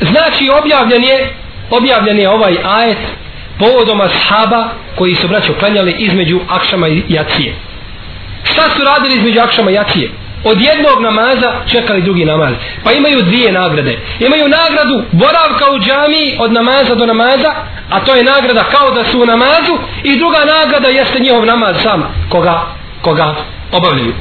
[0.00, 1.34] Znači objavljen je
[1.70, 2.98] objavljen je ovaj ajet
[3.58, 7.54] povodom ashaba koji su braćo klanjali između akšama i jacije.
[8.42, 10.10] Šta su radili između akšama i jacije?
[10.44, 12.54] Od jednog namaza čekali drugi namaz.
[12.84, 13.98] Pa imaju dvije nagrade.
[14.18, 17.54] Imaju nagradu boravka u džamiji od namaza do namaza,
[17.90, 21.76] a to je nagrada kao da su u namazu i druga nagrada jeste njihov namaz
[21.82, 22.60] sam koga,
[23.02, 23.34] koga
[23.72, 24.14] obavljaju.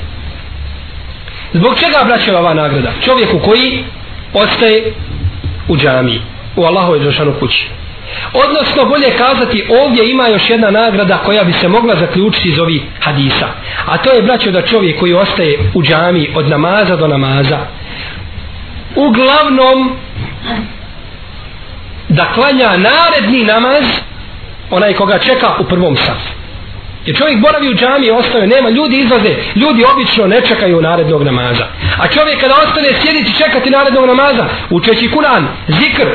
[1.53, 2.91] Zbog čega braće ova nagrada?
[3.05, 3.83] Čovjeku koji
[4.33, 4.93] ostaje
[5.67, 6.21] u džamiji,
[6.55, 7.69] u Allahove džašanu kući.
[8.33, 12.81] Odnosno, bolje kazati, ovdje ima još jedna nagrada koja bi se mogla zaključiti iz ovih
[12.99, 13.47] hadisa.
[13.85, 17.59] A to je, braćo, da čovjek koji ostaje u džami od namaza do namaza,
[18.95, 19.97] uglavnom,
[22.09, 23.83] da klanja naredni namaz,
[24.71, 26.39] onaj koga čeka u prvom safu.
[27.05, 31.23] Jer čovjek boravi u džami i ostaje, nema, ljudi izlaze, ljudi obično ne čekaju narednog
[31.23, 31.65] namaza.
[31.99, 36.07] A čovjek kada ostane sjediti čekati narednog namaza, učeći Kur'an, zikr,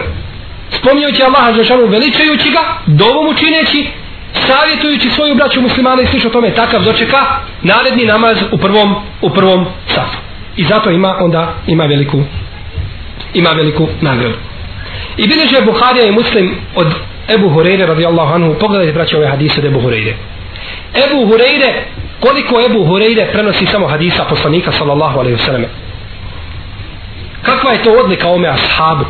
[0.79, 3.87] spominjući Allaha Žešanu veličajući ga, dovom učineći,
[4.33, 7.19] savjetujući svoju braću muslimana i slično tome, takav dočeka
[7.63, 10.19] naredni namaz u prvom, u prvom safu.
[10.57, 12.23] I zato ima onda ima veliku
[13.35, 14.35] ima veliku nagradu.
[15.17, 16.95] I bileže Buharija i Muslim od
[17.29, 20.15] Ebu Hureyre radijallahu anhu, pogledajte braće ove hadise od Ebu Hureyre.
[21.07, 21.73] Ebu Hureyre,
[22.21, 25.65] koliko Ebu Hureyre prenosi samo hadisa poslanika sallallahu alaihi wasallam.
[27.43, 29.05] Kakva je to odlika ome ashabu?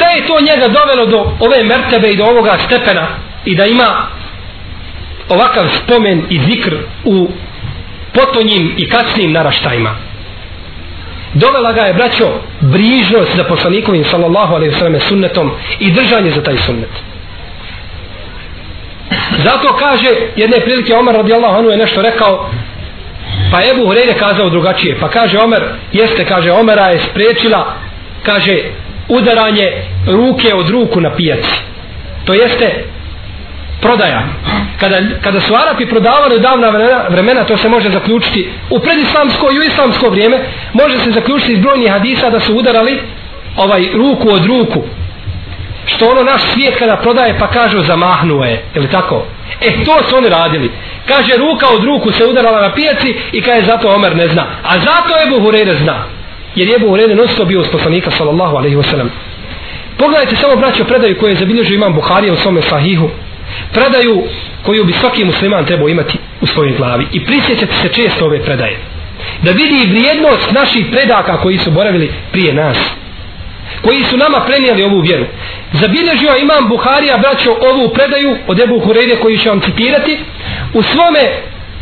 [0.00, 3.06] Šta je to njega dovelo do ove mertebe i do ovoga stepena
[3.44, 4.06] i da ima
[5.28, 7.28] ovakav spomen i zikr u
[8.12, 9.90] potonjim i kasnim naraštajima?
[11.34, 12.26] Dovela ga je braćo
[12.60, 16.90] brižnost za poslanikovim sallallahu alaihi sallam sunnetom i držanje za taj sunnet.
[19.44, 22.50] Zato kaže jedne prilike Omar radijallahu anhu je nešto rekao
[23.52, 24.96] pa Ebu Hureyre kazao drugačije.
[25.00, 27.74] Pa kaže Omer jeste kaže Omera je spriječila
[28.22, 28.62] kaže
[29.10, 29.72] udaranje
[30.06, 31.54] ruke od ruku na pijaci.
[32.24, 32.84] To jeste
[33.80, 34.22] prodaja.
[34.80, 39.58] kada, kada su Arapi prodavali davna vremena, vremena, to se može zaključiti u predislamsko i
[39.58, 40.38] u islamsko vrijeme,
[40.72, 43.00] može se zaključiti iz brojnih hadisa da su udarali
[43.56, 44.82] ovaj ruku od ruku.
[45.86, 49.24] Što ono naš svijet kada prodaje pa kažu zamahnuo je, ili tako?
[49.60, 50.70] E to su oni radili.
[51.08, 54.46] Kaže ruka od ruku se udarala na pijaci i kaže zato Omer ne zna.
[54.64, 56.04] A zato Ebu Hurere zna.
[56.54, 59.08] Jer je Ebu Hureyre non bio uz poslanika sallallahu alaihi wasallam.
[59.98, 63.08] Pogledajte samo braćo predaju koje je zabilježio imam Buharija u svome sahihu.
[63.72, 64.22] Predaju
[64.62, 67.06] koju bi svaki musliman trebao imati u svojoj glavi.
[67.12, 68.78] I prisjećati se često ove predaje.
[69.42, 72.78] Da vidi vrijednost naših predaka koji su boravili prije nas.
[73.82, 75.24] Koji su nama prenijeli ovu vjeru.
[75.72, 80.18] Zabilježio imam Buharija braćo ovu predaju od Ebu Hureyre koji ću vam citirati
[80.74, 81.24] u svome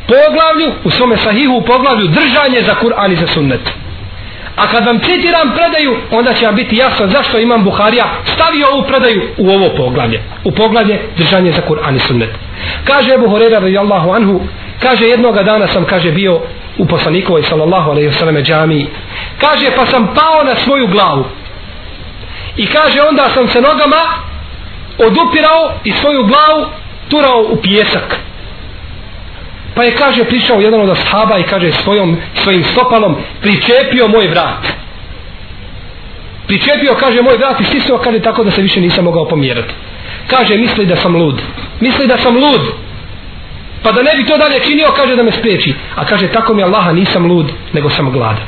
[0.07, 3.61] poglavlju, u svome sahihu u poglavlju držanje za Kur'an i za sunnet.
[4.59, 8.05] A kad vam citiram predaju, onda će vam biti jasno zašto imam Buharija
[8.35, 10.23] stavio ovu predaju u ovo poglavlje.
[10.45, 12.31] U poglavlje držanje za Kur'an i sunnet.
[12.85, 14.41] Kaže Ebu Horeira radijallahu anhu,
[14.81, 16.41] kaže jednoga dana sam, kaže, bio
[16.79, 18.87] u poslanikovoj sallallahu alaihi wasallam džamiji.
[19.41, 21.25] Kaže, pa sam pao na svoju glavu.
[22.57, 24.03] I kaže, onda sam se nogama
[24.99, 26.67] odupirao i svoju glavu
[27.09, 28.28] turao u pjesak.
[29.79, 34.67] Pa je, kaže, prišao jedan od ashaba i kaže, svojom, svojim stopalom pričepio moj vrat.
[36.47, 39.75] Pričepio, kaže, moj vrat i stisnuo, kaže, tako da se više nisam mogao pomjerati.
[40.27, 41.43] Kaže, misli da sam lud.
[41.81, 42.61] Misli da sam lud.
[43.83, 45.75] Pa da ne bi to dalje činio, kaže da me spriječi.
[45.95, 48.47] A kaže, tako mi Allaha nisam lud, nego sam gladan.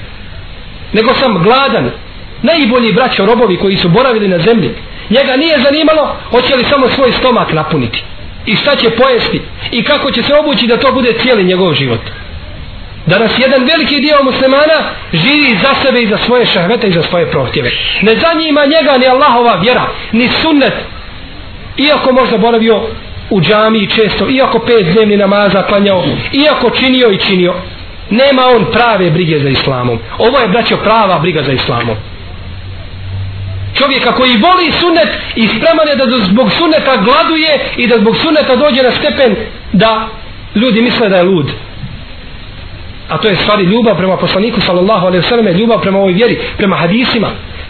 [0.93, 1.91] Nego sam gladan.
[2.43, 4.70] Najbolji braćo robovi koji su boravili na zemlji.
[5.11, 8.05] Njega nije zanimalo, hoće li samo svoj stomak napuniti
[8.47, 9.41] i šta će pojesti?
[9.70, 12.01] I kako će se obući da to bude cijeli njegov život?
[13.07, 14.78] Danas jedan veliki dio muslimana
[15.12, 17.70] živi za sebe i za svoje šahvete i za svoje prohtjeve.
[18.03, 20.74] Ne zanima njega ni Allahova vjera ni sunnet.
[21.76, 22.80] Iako možda boravio
[23.30, 27.55] u džami često iako pet dnevni namaza klanjao iako činio i činio.
[28.11, 29.99] Nema on prave brige za islamom.
[30.18, 31.97] Ovo je braćo prava briga za islamom
[33.81, 38.57] čovjeka koji voli sunnet i spreman je da zbog suneta gladuje i da zbog suneta
[38.57, 39.37] dođe na stepen
[39.72, 40.09] da
[40.55, 41.47] ljudi misle da je lud.
[43.09, 46.76] A to je stvari ljubav prema poslaniku sallallahu alaihi sallam ljubav prema ovoj vjeri, prema
[46.76, 47.28] hadisima.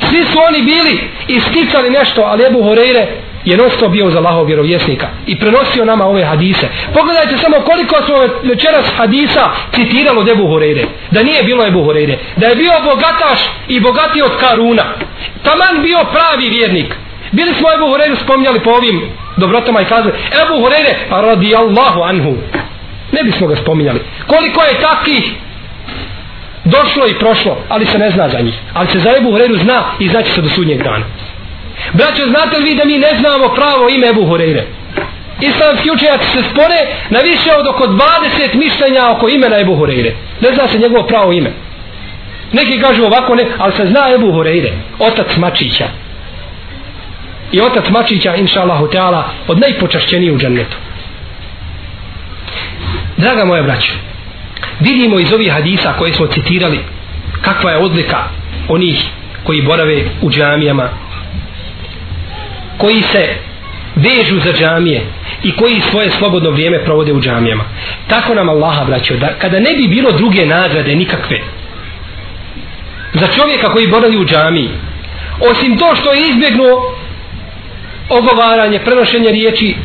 [0.09, 3.07] Svi su oni bili i sticali nešto ali Ebu Horeire
[3.45, 6.69] je nosto bio za Allahov vjerovjesnika i prenosio nama ove hadise.
[6.95, 10.85] Pogledajte samo koliko smo večeras hadisa citiralo Debu Horeire.
[11.11, 12.19] Da nije bilo Ebu Horeire.
[12.37, 13.39] Da je bio bogataš
[13.69, 14.85] i bogati od Karuna.
[15.43, 16.95] Taman bio pravi vjernik.
[17.33, 19.03] Bili smo Ebu Horeiru spomnjali po ovim
[19.37, 20.13] dobrotama i kazali
[20.45, 22.37] Ebu Horeire pa radi Allahu anhu.
[23.13, 24.01] Ne bismo ga spominjali.
[24.27, 25.33] Koliko je takih
[26.65, 28.55] došlo i prošlo, ali se ne zna za njih.
[28.75, 31.05] Ali se za Ebu Horeiru zna i znači se do sudnjeg dana.
[31.93, 34.63] Braćo, znate li vi da mi ne znamo pravo ime Ebu Hureyre?
[35.41, 36.79] Islamski učenjaci se spore
[37.11, 40.13] na više od oko 20 mišljenja oko imena Ebu Hureyre.
[40.41, 41.53] Ne zna se njegovo pravo ime.
[42.53, 45.89] Neki kažu ovako ne, ali se zna Ebu Hureyre, otac Mačića.
[47.53, 50.77] I otac Mačića, inša Allahu Teala, od najpočašćeniji u džennetu.
[53.17, 53.93] Draga moja braćo,
[54.81, 56.81] vidimo iz ovih hadisa koje smo citirali
[57.43, 58.19] kakva je odlika
[58.69, 59.05] onih
[59.45, 60.89] koji borave u džamijama
[62.81, 63.29] koji se
[63.97, 65.07] vežu za džamije
[65.43, 67.65] i koji svoje slobodno vrijeme provode u džamijama.
[68.09, 71.41] Tako nam Allaha vraćao da kada ne bi bilo druge nagrade nikakve
[73.15, 74.71] za čovjeka koji boravi u džamiji
[75.51, 76.97] osim to što je izbjegnuo
[78.09, 79.77] ogovaranje, prenošenje riječi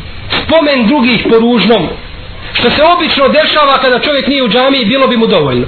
[0.44, 1.88] spomen drugih po ružnom
[2.54, 5.68] što se obično dešava kada čovjek nije u džamiji bilo bi mu dovoljno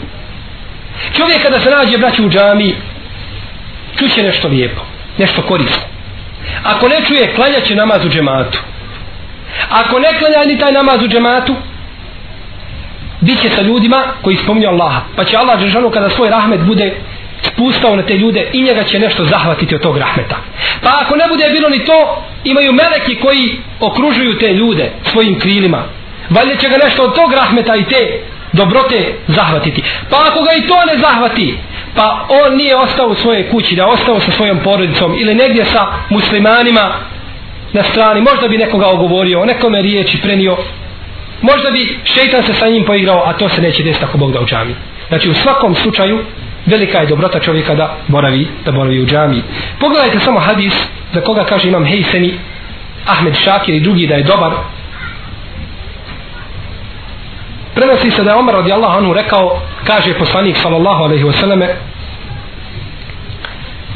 [1.17, 2.75] čovjek kada se nađe braći u džamiji
[3.99, 4.81] čuće nešto lijepo
[5.17, 5.96] nešto korisno
[6.63, 8.59] Ako ne čuje, klanja će namaz u džematu.
[9.69, 11.55] Ako ne klanja ni taj namaz u džematu,
[13.21, 15.01] bit će sa ljudima koji spominju Allaha.
[15.15, 16.95] Pa će Allah Đeršanu kada svoj rahmet bude
[17.41, 20.35] spustao na te ljude i njega će nešto zahvatiti od tog rahmeta.
[20.81, 25.83] Pa ako ne bude bilo ni to, imaju meleki koji okružuju te ljude svojim krilima.
[26.29, 28.19] Valjda će ga nešto od tog rahmeta i te
[28.53, 29.83] dobrote zahvatiti.
[30.09, 31.57] Pa ako ga i to ne zahvati,
[31.97, 35.87] pa on nije ostao u svojoj kući, da ostao sa svojom porodicom ili negdje sa
[36.09, 36.91] muslimanima
[37.73, 40.57] na strani, možda bi nekoga ogovorio, nekome riječi prenio,
[41.41, 44.39] možda bi šeitan se sa njim poigrao, a to se neće desiti ako Bog da
[44.39, 44.75] u džami.
[45.07, 46.19] Znači u svakom slučaju
[46.65, 49.43] velika je dobrota čovjeka da boravi, da boravi u džami.
[49.79, 50.73] Pogledajte samo hadis
[51.13, 52.33] za koga kaže imam Hejseni,
[53.05, 54.51] Ahmed Šakir i drugi da je dobar,
[57.77, 61.67] prenosi se da je Omar radijallahu anhu rekao kaže poslanik sallallahu alaihi wasallam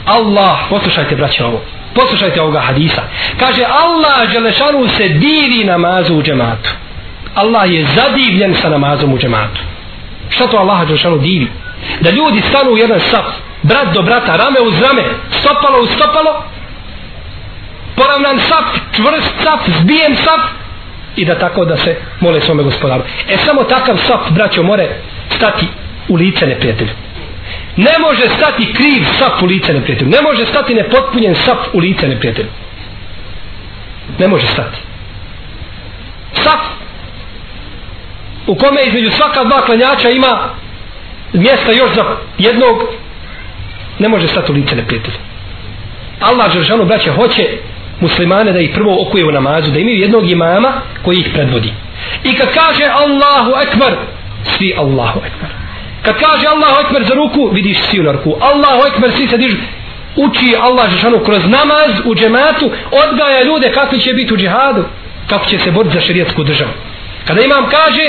[0.05, 1.61] Allah poslušajte braće ovo
[1.95, 3.01] poslušajte ovoga hadisa.
[3.39, 6.69] Kaže Allah Želešanu se divi namazu u džematu.
[7.35, 9.61] Allah je zadivljen sa namazom u džematu.
[10.29, 11.51] Šta to Allah Želešanu divi?
[12.01, 13.25] Da ljudi stanu u jedan saf
[13.63, 16.43] brat do brata, rame uz rame stopalo uz stopalo
[17.95, 18.65] poravnan saf,
[18.95, 20.41] čvrst saf zbijen saf
[21.15, 23.03] i da tako da se mole svome gospodaru.
[23.29, 24.89] E samo takav sap, braćo more
[25.29, 25.67] stati
[26.07, 26.91] u lice neprijatelju.
[27.75, 30.09] Ne može stati kriv sap u lice neprijatelju.
[30.09, 32.49] Ne može stati nepotpunjen sap u lice neprijatelju.
[34.19, 34.77] Ne može stati.
[36.33, 36.59] Sap
[38.47, 40.49] u kome između svaka dva klanjača ima
[41.33, 42.05] mjesta još za
[42.37, 42.77] jednog
[43.99, 45.17] ne može stati u lice neprijatelju.
[46.19, 47.57] Allah Žešanu braće hoće
[48.01, 50.71] muslimane da ih prvo okuje u namazu da imaju jednog imama
[51.03, 51.73] koji ih predvodi.
[52.23, 53.95] I kad kaže Allahu Ekber
[54.43, 55.49] svi Allahu Ekber.
[56.01, 59.57] Kad kaže Allahu Ekber za ruku vidiš svi u ruku Allahu Ekber svi se dižu
[60.15, 64.83] uči Allah Žešanu kroz namaz u džematu odgaja ljude kakvi će biti u džihadu
[65.27, 66.71] kako će se boriti za šerijetsku državu.
[67.27, 68.05] Kada imam kaže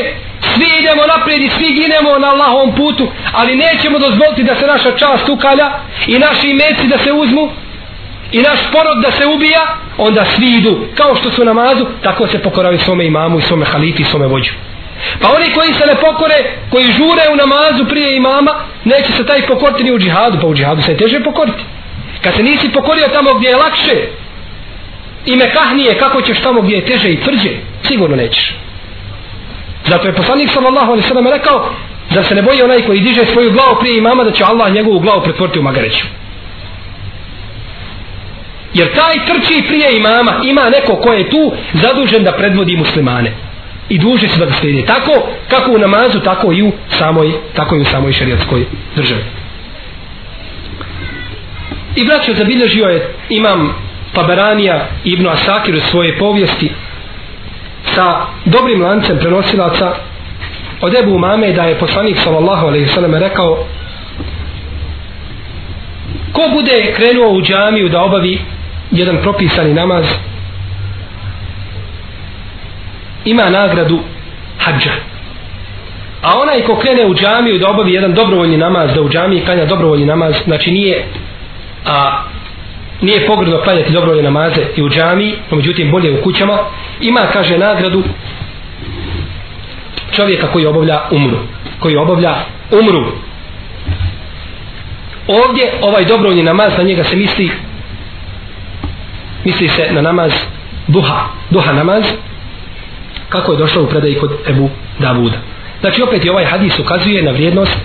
[0.54, 4.96] svi idemo naprijed i svi ginemo na Allahovom putu ali nećemo dozvoliti da se naša
[4.96, 5.72] čast ukalja
[6.06, 7.50] i naši imeci da se uzmu
[8.32, 10.78] i naš porod da se ubija onda svi idu.
[10.94, 14.52] Kao što su namazu tako se pokoraju svome imamu i svome halifi i svome vođu.
[15.20, 16.38] Pa oni koji se ne pokore
[16.70, 18.54] koji žure u namazu prije imama
[18.84, 21.64] neće se taj pokoriti ni u džihadu pa u džihadu se teže pokoriti.
[22.22, 23.96] Kad se nisi pokorio tamo gdje je lakše
[25.26, 27.50] i mekahnije kako ćeš tamo gdje je teže i tvrđe
[27.82, 28.54] sigurno nećeš.
[29.86, 31.70] Zato je poslanik sallallahu alaihi sallam rekao
[32.14, 34.98] da se ne boji onaj koji diže svoju glavu prije imama da će Allah njegovu
[34.98, 36.21] glavu pretvoriti u magareću.
[38.74, 43.32] Jer taj trči prije imama ima neko ko je tu zadužen da predvodi muslimane.
[43.88, 44.86] I duže se da ga slijedi.
[44.86, 48.64] Tako kako u namazu, tako i u samoj, tako i u samoj šarijatskoj
[48.96, 49.22] državi.
[51.96, 53.74] I braćo zabilježio je imam
[54.14, 56.70] Taberanija Ibnu Asakir u svoje povijesti
[57.84, 59.94] sa dobrim lancem prenosilaca
[60.80, 63.66] od Ebu Mame da je poslanik sallallahu alaihi sallam rekao
[66.32, 68.40] ko bude krenuo u džamiju da obavi
[68.92, 70.04] jedan propisani namaz
[73.24, 73.98] ima nagradu
[74.58, 74.92] hađa
[76.22, 79.64] a onaj ko krene u džamiju da obavi jedan dobrovoljni namaz da u džamiji klanja
[79.64, 81.04] dobrovoljni namaz znači nije
[81.86, 82.22] a
[83.02, 86.58] nije pogrdno klanjati dobrovoljne namaze i u džamiji, no međutim bolje u kućama,
[87.00, 88.02] ima, kaže, nagradu
[90.12, 91.38] čovjeka koji obavlja umru.
[91.78, 92.34] Koji obavlja
[92.70, 93.04] umru.
[95.26, 97.50] Ovdje ovaj dobrovoljni namaz, na njega se misli
[99.44, 100.32] misli se na namaz
[100.88, 101.20] duha,
[101.50, 102.04] duha namaz,
[103.28, 105.36] kako je došlo u predaji kod Ebu Davuda.
[105.80, 107.76] Znači opet i ovaj hadis ukazuje na vrijednost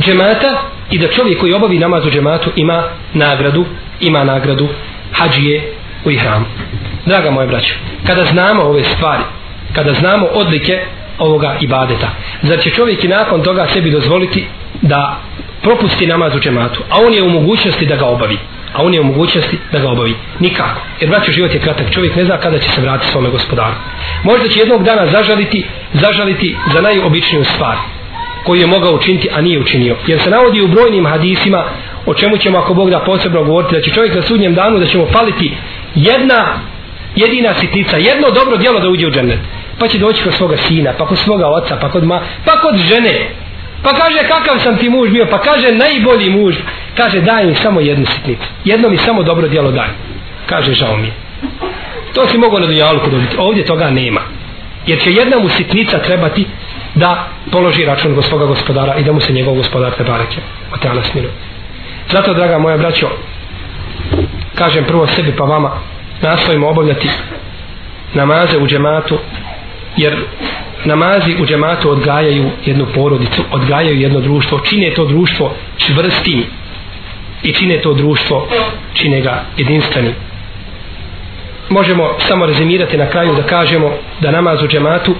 [0.00, 2.82] džemata i da čovjek koji obavi namaz u džematu ima
[3.14, 3.64] nagradu,
[4.00, 4.68] ima nagradu
[5.12, 5.72] hađije
[6.04, 6.44] u ihramu.
[7.06, 7.74] Draga moje braće,
[8.06, 9.22] kada znamo ove stvari,
[9.72, 10.80] kada znamo odlike
[11.20, 12.10] ovoga ibadeta,
[12.42, 14.46] zar će čovjek i nakon toga sebi dozvoliti
[14.82, 15.20] da
[15.62, 18.38] propusti namaz u džematu, a on je u mogućnosti da ga obavi
[18.72, 20.14] a on je u mogućnosti da ga obavi.
[20.40, 20.80] Nikako.
[21.00, 21.90] Jer vraću život je kratak.
[21.90, 23.74] Čovjek ne zna kada će se vratiti svome gospodaru.
[24.24, 27.76] Možda će jednog dana zažaliti, zažaliti za najobičniju stvar
[28.44, 29.96] koju je mogao učiniti, a nije učinio.
[30.06, 31.64] Jer se navodi u brojnim hadisima,
[32.06, 34.86] o čemu ćemo ako Bog da posebno govoriti, da će čovjek na sudnjem danu, da
[34.86, 35.52] ćemo paliti
[35.94, 36.46] jedna
[37.16, 39.38] jedina sitnica, jedno dobro djelo da uđe u džennet.
[39.80, 42.76] Pa će doći kod svoga sina, pa kod svoga oca, pa kod ma, pa kod
[42.76, 43.28] žene.
[43.82, 46.54] Pa kaže kakav sam ti muž bio, pa kaže najbolji muž.
[46.96, 48.48] Kaže daj mi samo jednu sitnicu.
[48.64, 49.88] Jedno mi samo dobro djelo daj.
[50.46, 51.12] Kaže žao mi.
[52.14, 53.36] To si mogao na dunjalku dobiti.
[53.38, 54.20] Ovdje toga nema.
[54.86, 56.46] Jer će jedna mu sitnica trebati
[56.94, 60.40] da položi račun go gospodara i da mu se njegov gospodar te bareke
[60.74, 61.06] o te anas
[62.10, 63.08] zato draga moja braćo
[64.54, 65.70] kažem prvo sebi pa vama
[66.22, 67.08] nastojimo obavljati
[68.14, 69.18] namaze u džematu
[69.96, 70.16] jer
[70.84, 76.44] namazi u džematu odgajaju jednu porodicu odgajaju jedno društvo čine to društvo čvrstim
[77.42, 78.48] i čine to društvo
[78.94, 80.14] čine ga jedinstvenim
[81.70, 85.14] možemo samo rezimirati na kraju da kažemo da namaz u džematu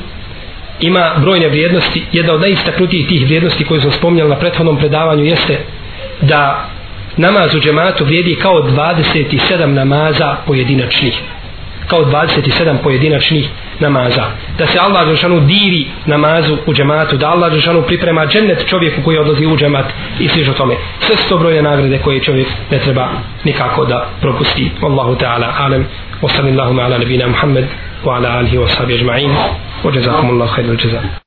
[0.81, 2.03] ima brojne vrijednosti.
[2.12, 5.59] Jedna od najistaknutijih tih vrijednosti koje smo spomnjali na prethodnom predavanju jeste
[6.21, 6.68] da
[7.16, 11.21] namaz u džematu vrijedi kao 27 namaza pojedinačnih
[11.91, 13.49] kao 27 pojedinačnih
[13.80, 14.24] namaza.
[14.59, 19.18] Da se Allah Žešanu divi namazu u džematu, da Allah Žešanu priprema džennet čovjeku koji
[19.18, 19.86] odlazi u džemat
[20.20, 20.74] i sliže tome.
[21.01, 23.09] Sve su to broje nagrade koje čovjek ne treba
[23.45, 24.70] nikako da propusti.
[24.82, 25.86] Allahu Teala, alem,
[26.22, 27.64] wa sallim ala nebina Muhammed,
[28.05, 29.30] wa ala alihi wa sahbihi ajma'in,
[29.84, 31.11] wa jazakumullahu khairu jazakum.